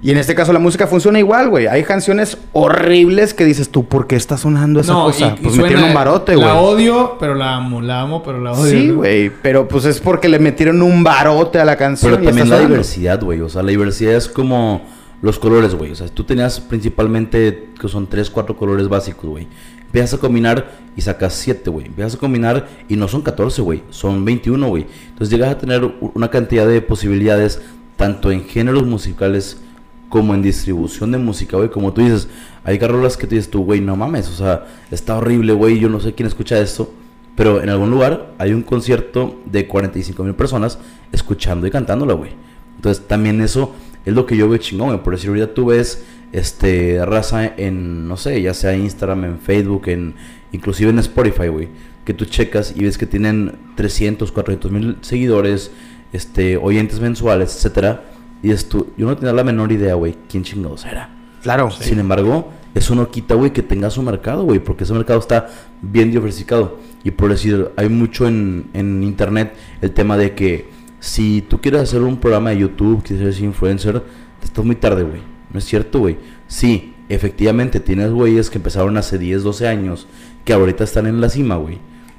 [0.00, 1.66] Y en este caso la música funciona igual, güey.
[1.66, 5.34] Hay canciones horribles que dices tú, ¿por qué está sonando esa cosa?
[5.42, 6.46] pues metieron un barote, güey.
[6.46, 7.80] La odio, pero la amo.
[7.80, 8.70] La amo, pero la odio.
[8.70, 9.30] Sí, güey.
[9.42, 12.12] Pero pues es porque le metieron un barote a la canción.
[12.12, 13.40] Pero también la diversidad, güey.
[13.40, 14.82] O sea, la diversidad es como
[15.20, 15.90] los colores, güey.
[15.90, 19.48] O sea, tú tenías principalmente que son tres, cuatro colores básicos, güey.
[19.88, 21.86] Empiezas a combinar y sacas 7, güey.
[21.86, 23.82] Empiezas a combinar y no son 14, güey.
[23.88, 24.86] Son 21, güey.
[25.08, 27.62] Entonces llegas a tener una cantidad de posibilidades,
[27.96, 29.62] tanto en géneros musicales
[30.10, 31.70] como en distribución de música, güey.
[31.70, 32.28] Como tú dices,
[32.64, 34.28] hay carrolas que te dices tú, güey, no mames.
[34.28, 35.78] O sea, está horrible, güey.
[35.78, 36.92] Yo no sé quién escucha esto.
[37.34, 40.78] Pero en algún lugar hay un concierto de 45 mil personas
[41.12, 42.32] escuchando y cantándolo, güey.
[42.76, 43.74] Entonces también eso
[44.04, 45.02] es lo que yo veo chingón, güey.
[45.02, 49.88] Por decir, ahorita tú ves este, raza en, no sé, ya sea Instagram, en Facebook,
[49.88, 50.14] en,
[50.52, 51.68] inclusive en Spotify, güey,
[52.04, 55.70] que tú checas y ves que tienen 300, 400 mil seguidores,
[56.12, 58.04] este, oyentes mensuales, etcétera,
[58.42, 61.10] y es tú, yo no tenía la menor idea, güey, quién chingados era.
[61.42, 61.70] Claro.
[61.70, 65.48] Sin embargo, eso no quita, güey, que tenga su mercado, güey, porque ese mercado está
[65.82, 66.78] bien diversificado.
[67.04, 70.68] Y por decir, hay mucho en, en internet el tema de que
[71.00, 74.02] si tú quieres hacer un programa de YouTube, quieres ser influencer,
[74.42, 75.37] estás muy tarde, güey.
[75.52, 76.18] No es cierto, güey.
[76.46, 80.06] Sí, efectivamente, tienes güeyes que empezaron hace 10, 12 años,
[80.44, 81.78] que ahorita están en la cima, güey.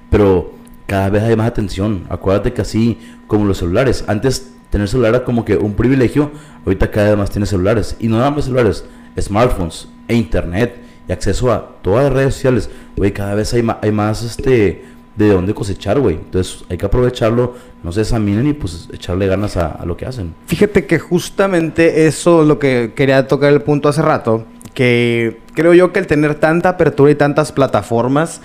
[0.09, 0.53] Pero
[0.87, 2.05] cada vez hay más atención.
[2.09, 4.03] Acuérdate que así como los celulares.
[4.07, 6.31] Antes tener celular era como que un privilegio,
[6.65, 7.95] ahorita cada vez más tienes celulares.
[7.99, 8.85] Y no nada más celulares,
[9.19, 10.75] smartphones e internet
[11.07, 12.69] y acceso a todas las redes sociales.
[12.95, 14.83] Güey, cada vez hay, hay más este
[15.19, 16.15] de dónde cosechar, güey.
[16.15, 20.05] Entonces hay que aprovecharlo, no se examinen y pues echarle ganas a, a, lo que
[20.05, 20.33] hacen.
[20.47, 25.73] Fíjate que justamente eso es lo que quería tocar el punto hace rato, que creo
[25.73, 28.41] yo que el tener tanta apertura y tantas plataformas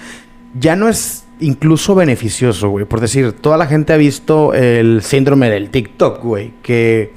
[0.59, 2.85] ya no es incluso beneficioso, güey.
[2.85, 7.13] Por decir, toda la gente ha visto el síndrome del TikTok, güey, que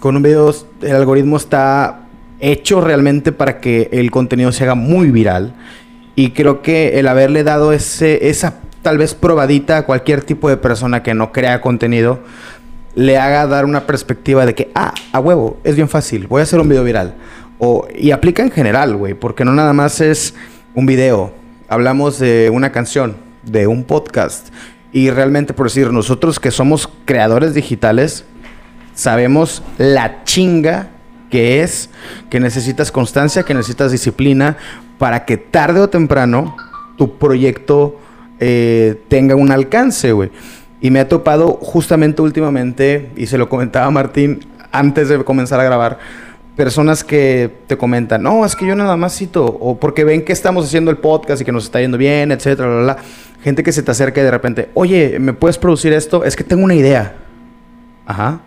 [0.00, 0.52] con un video
[0.82, 2.08] el algoritmo está
[2.40, 5.54] hecho realmente para que el contenido se haga muy viral.
[6.14, 10.56] Y creo que el haberle dado ese, esa tal vez probadita a cualquier tipo de
[10.56, 12.20] persona que no crea contenido,
[12.94, 16.44] le haga dar una perspectiva de que, ah, a huevo, es bien fácil, voy a
[16.44, 17.16] hacer un video viral.
[17.58, 20.34] O, y aplica en general, güey, porque no nada más es
[20.76, 21.32] un video.
[21.66, 24.50] Hablamos de una canción, de un podcast.
[24.92, 28.24] Y realmente, por decir, nosotros que somos creadores digitales,
[28.94, 30.90] sabemos la chinga
[31.28, 31.90] que es,
[32.30, 34.58] que necesitas constancia, que necesitas disciplina,
[34.96, 36.56] para que tarde o temprano
[36.96, 37.98] tu proyecto
[38.40, 40.30] eh, tenga un alcance, güey.
[40.80, 44.40] Y me ha topado justamente últimamente, y se lo comentaba Martín
[44.72, 45.98] antes de comenzar a grabar,
[46.56, 50.32] personas que te comentan, no, es que yo nada más cito, o porque ven que
[50.32, 52.96] estamos haciendo el podcast y que nos está yendo bien, etcétera, bla.
[53.42, 56.24] Gente que se te acerca y de repente, oye, ¿me puedes producir esto?
[56.24, 57.14] Es que tengo una idea.
[58.06, 58.40] Ajá.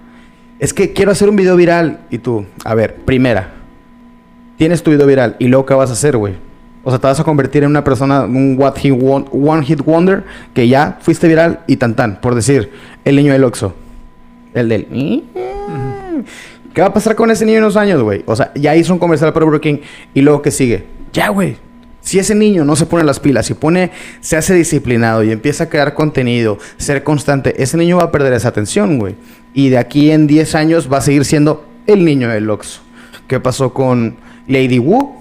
[0.57, 2.01] Es que quiero hacer un video viral.
[2.09, 3.53] Y tú, a ver, primera,
[4.57, 6.35] tienes tu video viral y luego, ¿qué vas a hacer, güey?
[6.83, 10.23] O sea, te vas a convertir en una persona, un what he one hit wonder,
[10.53, 12.21] que ya fuiste viral y tan tan.
[12.21, 12.71] Por decir,
[13.03, 13.73] el niño del Oxxo.
[14.53, 15.23] El del...
[16.73, 18.23] ¿Qué va a pasar con ese niño en unos años, güey?
[18.25, 19.81] O sea, ya hizo un comercial para Burger
[20.13, 20.85] y luego ¿qué sigue?
[21.11, 21.57] Ya, güey.
[22.01, 25.65] Si ese niño no se pone las pilas, si pone, se hace disciplinado y empieza
[25.65, 29.15] a crear contenido, ser constante, ese niño va a perder esa atención, güey.
[29.53, 32.81] Y de aquí en 10 años va a seguir siendo el niño del Oxxo.
[33.27, 34.15] ¿Qué pasó con
[34.47, 35.18] Lady Wu?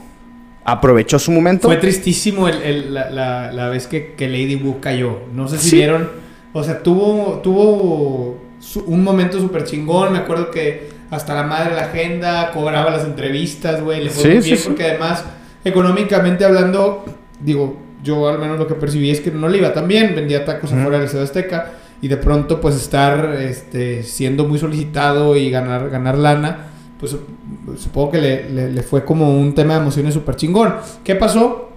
[0.72, 1.68] Aprovechó su momento.
[1.68, 5.20] Fue tristísimo el, la, la, vez que, que, Lady Wu cayó.
[5.34, 6.10] No sé si vieron.
[6.52, 8.38] O sea, tuvo, tuvo
[8.86, 10.12] un momento súper chingón.
[10.12, 14.04] Me acuerdo que hasta la madre de la agenda cobraba las entrevistas, güey.
[14.04, 15.24] Le fue muy bien porque además,
[15.64, 17.04] económicamente hablando,
[17.40, 20.14] digo, yo al menos lo que percibí es que no le iba tan bien.
[20.14, 21.72] Vendía tacos afuera del Ciudad Azteca.
[22.00, 27.16] Y de pronto, pues estar este, siendo muy solicitado y ganar, ganar lana pues
[27.76, 30.74] supongo que le, fue como un tema de emociones súper chingón.
[31.04, 31.68] ¿Qué pasó?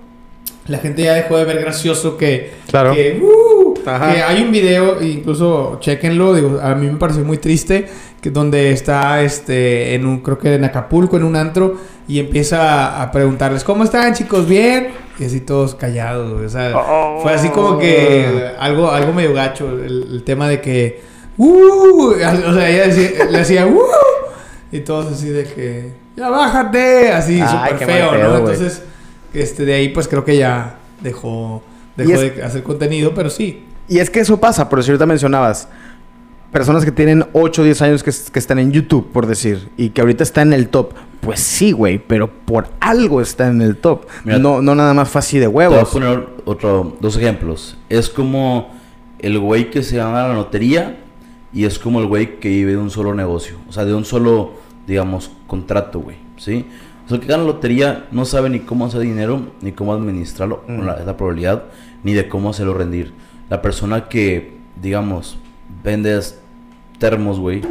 [0.68, 2.94] La gente ya dejó de ver gracioso que, claro.
[2.94, 7.88] que, uh, que hay un video, incluso chequenlo, digo, a mí me pareció muy triste,
[8.22, 13.02] que donde está este en un, creo que en Acapulco, en un antro, y empieza
[13.02, 14.48] a, preguntarles, ¿cómo están chicos?
[14.48, 14.90] ¿Bien?
[15.20, 16.74] Y así todos callados, o sea,
[17.22, 21.02] fue así como que algo, algo medio gacho, el, tema de que,
[21.38, 23.82] uh, o sea, ella decía, le hacía, uh,
[24.72, 28.38] y todos así de que, ya bájate, así súper feo, ¿no?
[28.38, 28.84] Entonces,
[29.34, 31.64] este, de ahí pues creo que ya dejó,
[31.98, 33.66] dejó de hacer contenido, pero sí.
[33.88, 35.68] Y es que eso pasa, por eso ahorita mencionabas,
[36.52, 39.90] personas que tienen 8 o 10 años que, que, están en YouTube, por decir, y
[39.90, 40.94] que ahorita está en el top.
[41.22, 44.06] Pues sí, güey, pero por algo está en el top.
[44.26, 45.92] no, no nada más fue así de huevos.
[45.92, 47.78] Te voy a poner otro, dos ejemplos.
[47.90, 48.74] Es como
[49.20, 50.98] el güey que se gana la lotería
[51.54, 53.58] y es como el güey que vive de un solo negocio.
[53.68, 54.54] O sea, de un solo
[54.88, 56.66] digamos, contrato, güey, ¿sí?
[57.06, 60.64] O sea, el que gana lotería no sabe ni cómo hacer dinero, ni cómo administrarlo,
[60.68, 60.82] mm.
[60.82, 61.64] la, la, probabilidad,
[62.04, 63.14] ni de cómo hacerlo rendir.
[63.50, 65.38] La persona que, digamos,
[65.84, 66.40] vendes
[67.00, 67.62] termos, güey,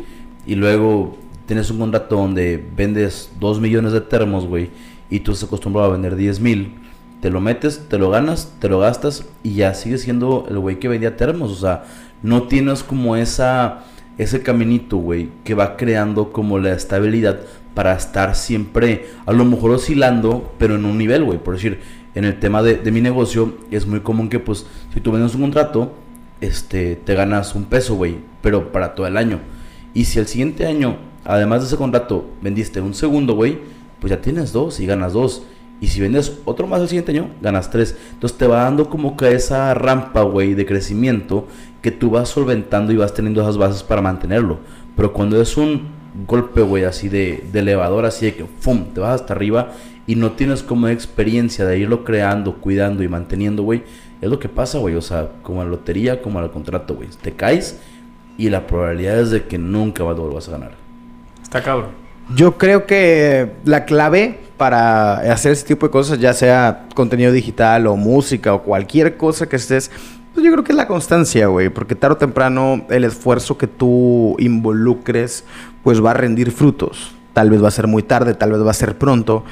[0.46, 1.16] y luego
[1.46, 4.70] tienes un contrato donde vendes 2 millones de termos, güey,
[5.10, 6.74] y tú estás acostumbrado a vender 10 mil,
[7.20, 10.78] te lo metes, te lo ganas, te lo gastas, y ya sigues siendo el güey
[10.78, 11.84] que vendía termos, o sea,
[12.22, 13.84] no tienes como esa
[14.22, 17.40] ese caminito, güey, que va creando como la estabilidad
[17.74, 21.38] para estar siempre, a lo mejor oscilando, pero en un nivel, güey.
[21.38, 21.80] Por decir,
[22.14, 25.40] en el tema de, mi negocio, es muy común que, pues, si tú vendes un
[25.40, 25.94] contrato,
[26.42, 29.38] este, te ganas un peso, güey, pero para todo el año.
[29.94, 33.58] Y si el siguiente año, además de ese contrato, vendiste un segundo, güey,
[34.00, 35.44] pues ya tienes dos y ganas dos.
[35.80, 37.96] Y si vendes otro más el siguiente año, ganas tres.
[38.12, 41.48] Entonces te va dando como que esa rampa, güey, de crecimiento
[41.80, 44.58] que tú vas solventando y vas teniendo esas bases para mantenerlo.
[44.94, 45.88] Pero cuando es un
[46.26, 49.72] golpe, güey, así de, elevador, así de que, ¡fum!, te vas hasta arriba
[50.06, 53.82] y no tienes como experiencia de irlo creando, cuidando y manteniendo, güey,
[54.20, 54.96] es lo que pasa, güey.
[54.96, 57.08] O sea, como a la lotería, como al contrato, güey.
[57.22, 57.80] Te caes
[58.36, 60.72] y la probabilidad es de que nunca vas a ganar.
[61.42, 61.90] Está cabrón.
[62.34, 67.86] Yo creo que la clave para hacer ese tipo de cosas, ya sea contenido digital
[67.86, 69.90] o música o cualquier cosa que estés,
[70.34, 73.66] pues yo creo que es la constancia, güey, porque tarde o temprano el esfuerzo que
[73.66, 75.44] tú involucres,
[75.82, 77.14] pues va a rendir frutos.
[77.32, 79.44] Tal vez va a ser muy tarde, tal vez va a ser pronto,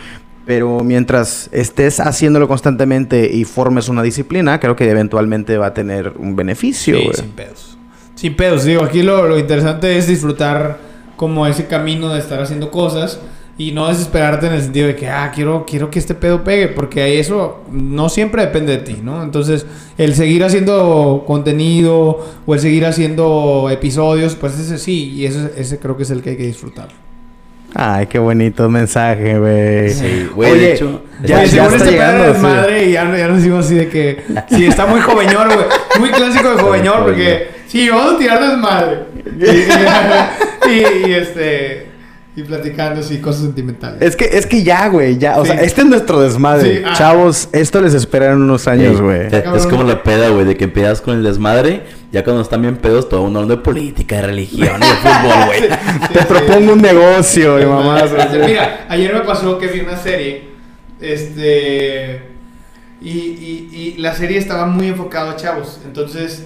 [0.45, 6.13] pero mientras estés haciéndolo constantemente y formes una disciplina, creo que eventualmente va a tener
[6.19, 7.79] un beneficio, Sí, sin pedos.
[8.15, 10.77] Sin pedos, digo, aquí lo, lo interesante es disfrutar
[11.17, 13.19] como ese camino de estar haciendo cosas
[13.59, 16.69] y no desesperarte en el sentido de que, ah, quiero, quiero que este pedo pegue,
[16.69, 19.21] porque eso no siempre depende de ti, ¿no?
[19.21, 19.67] Entonces,
[19.99, 25.81] el seguir haciendo contenido o el seguir haciendo episodios, pues ese sí, y ese, ese
[25.81, 26.89] creo que es el que hay que disfrutar.
[27.75, 29.91] Ay, qué bonito mensaje, güey.
[29.91, 32.25] Sí, güey, Oye, de hecho, ya, Oye, ya según está este pedo llegando.
[32.25, 32.41] de sí.
[32.41, 34.25] madre y ya, ya nos así de que...
[34.51, 35.67] Sí, está muy joveñor, güey.
[35.99, 37.49] Muy clásico de joveñor porque...
[37.67, 39.01] Sí, vamos a tirar desmadre.
[39.37, 41.88] Y, y, y, este...
[42.39, 44.01] Y platicando así cosas sentimentales.
[44.01, 45.39] Es que, es que ya, güey, ya.
[45.39, 45.51] O Sí.
[45.51, 46.77] sea, este es nuestro desmadre.
[46.79, 46.93] Sí, ah.
[46.97, 49.27] Chavos, esto les espera en unos años, Ey, güey.
[49.27, 51.83] es- Es como la peda, güey, de que empiezas con el desmadre,
[52.13, 55.47] ya cuando están bien pedos, todo uno hablando de política, de religión y de fútbol,
[55.47, 55.61] güey.
[56.13, 58.05] Te propongo un negocio, y mamás.
[58.13, 60.45] Este, Mira, ayer me pasó que vi una serie.
[61.01, 62.23] Este.
[63.01, 65.81] Y, y, y la serie estaba muy enfocada a chavos.
[65.85, 66.45] Entonces.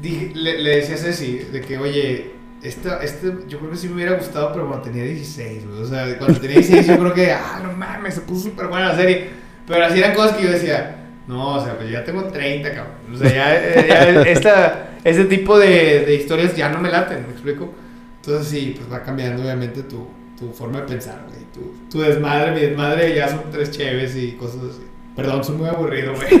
[0.00, 2.32] dije- le, le decía a Ceci de que, oye.
[2.62, 5.82] Esta, este, yo creo que sí me hubiera gustado, pero cuando tenía 16, güey.
[5.82, 8.90] O sea, cuando tenía 16, yo creo que, ah, no mames, se puso súper buena
[8.90, 9.30] la serie.
[9.66, 12.94] Pero así eran cosas que yo decía, no, o sea, pues ya tengo 30, cabrón.
[13.12, 17.32] O sea, ya, ya esta, ese tipo de, de historias ya no me laten, ¿me
[17.32, 17.72] explico?
[18.16, 20.06] Entonces sí, pues va cambiando obviamente tu,
[20.38, 21.40] tu forma de pensar, güey.
[21.52, 24.82] Tu, tu desmadre, mi desmadre ya son tres cheves y cosas así.
[25.16, 26.40] Perdón, soy muy aburrido, güey.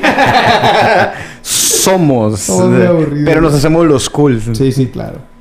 [1.42, 2.40] Somos.
[2.40, 3.24] Somos muy aburridos.
[3.24, 4.40] pero nos hacemos los cool.
[4.54, 5.31] sí, sí, claro.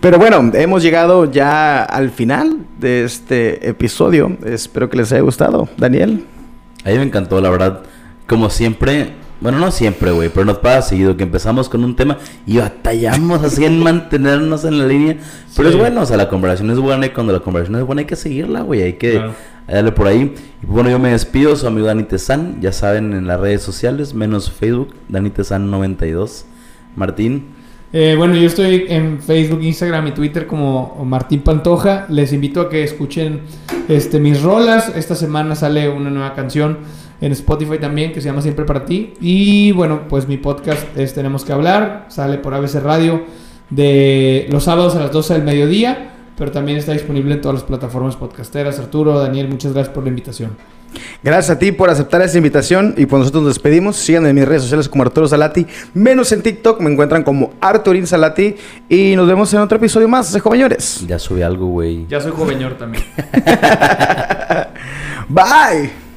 [0.00, 4.36] Pero bueno, hemos llegado ya al final de este episodio.
[4.46, 5.68] Espero que les haya gustado.
[5.76, 6.24] Daniel.
[6.84, 7.82] A mí me encantó, la verdad.
[8.26, 12.16] Como siempre, bueno, no siempre, güey, pero nos pasa seguido que empezamos con un tema
[12.46, 15.16] y batallamos así en mantenernos en la línea.
[15.54, 15.74] Pero Sí.
[15.74, 18.06] es bueno, o sea, la conversación es buena y cuando la conversación es buena hay
[18.06, 19.34] que seguirla, güey, hay que Claro.
[19.68, 20.34] darle por ahí.
[20.62, 24.14] Y bueno, yo me despido, su amigo Dani Tezán, ya saben, en las redes sociales,
[24.14, 26.46] menos Facebook, Dani Tezán 92.
[26.96, 27.44] Martín,
[27.92, 32.06] Eh, bueno, yo estoy en Facebook, Instagram y Twitter como Martín Pantoja.
[32.08, 33.40] Les invito a que escuchen
[33.88, 34.92] este, mis rolas.
[34.94, 36.78] Esta semana sale una nueva canción
[37.20, 39.14] en Spotify también que se llama Siempre para ti.
[39.20, 42.06] Y bueno, pues mi podcast es Tenemos que hablar.
[42.08, 43.24] Sale por ABC Radio
[43.70, 46.12] de los sábados a las 12 del mediodía.
[46.38, 48.78] Pero también está disponible en todas las plataformas podcasteras.
[48.78, 50.52] Arturo, Daniel, muchas gracias por la invitación.
[51.22, 53.96] Gracias a ti por aceptar esta invitación y pues nosotros nos despedimos.
[53.96, 58.06] Sigan en mis redes sociales como Arturo Salati, menos en TikTok me encuentran como Arturín
[58.06, 58.56] Salati
[58.88, 61.04] y nos vemos en otro episodio más de Joveñores.
[61.06, 62.06] ya subí algo, güey.
[62.08, 63.04] Ya soy joveñor también.
[65.28, 66.09] Bye.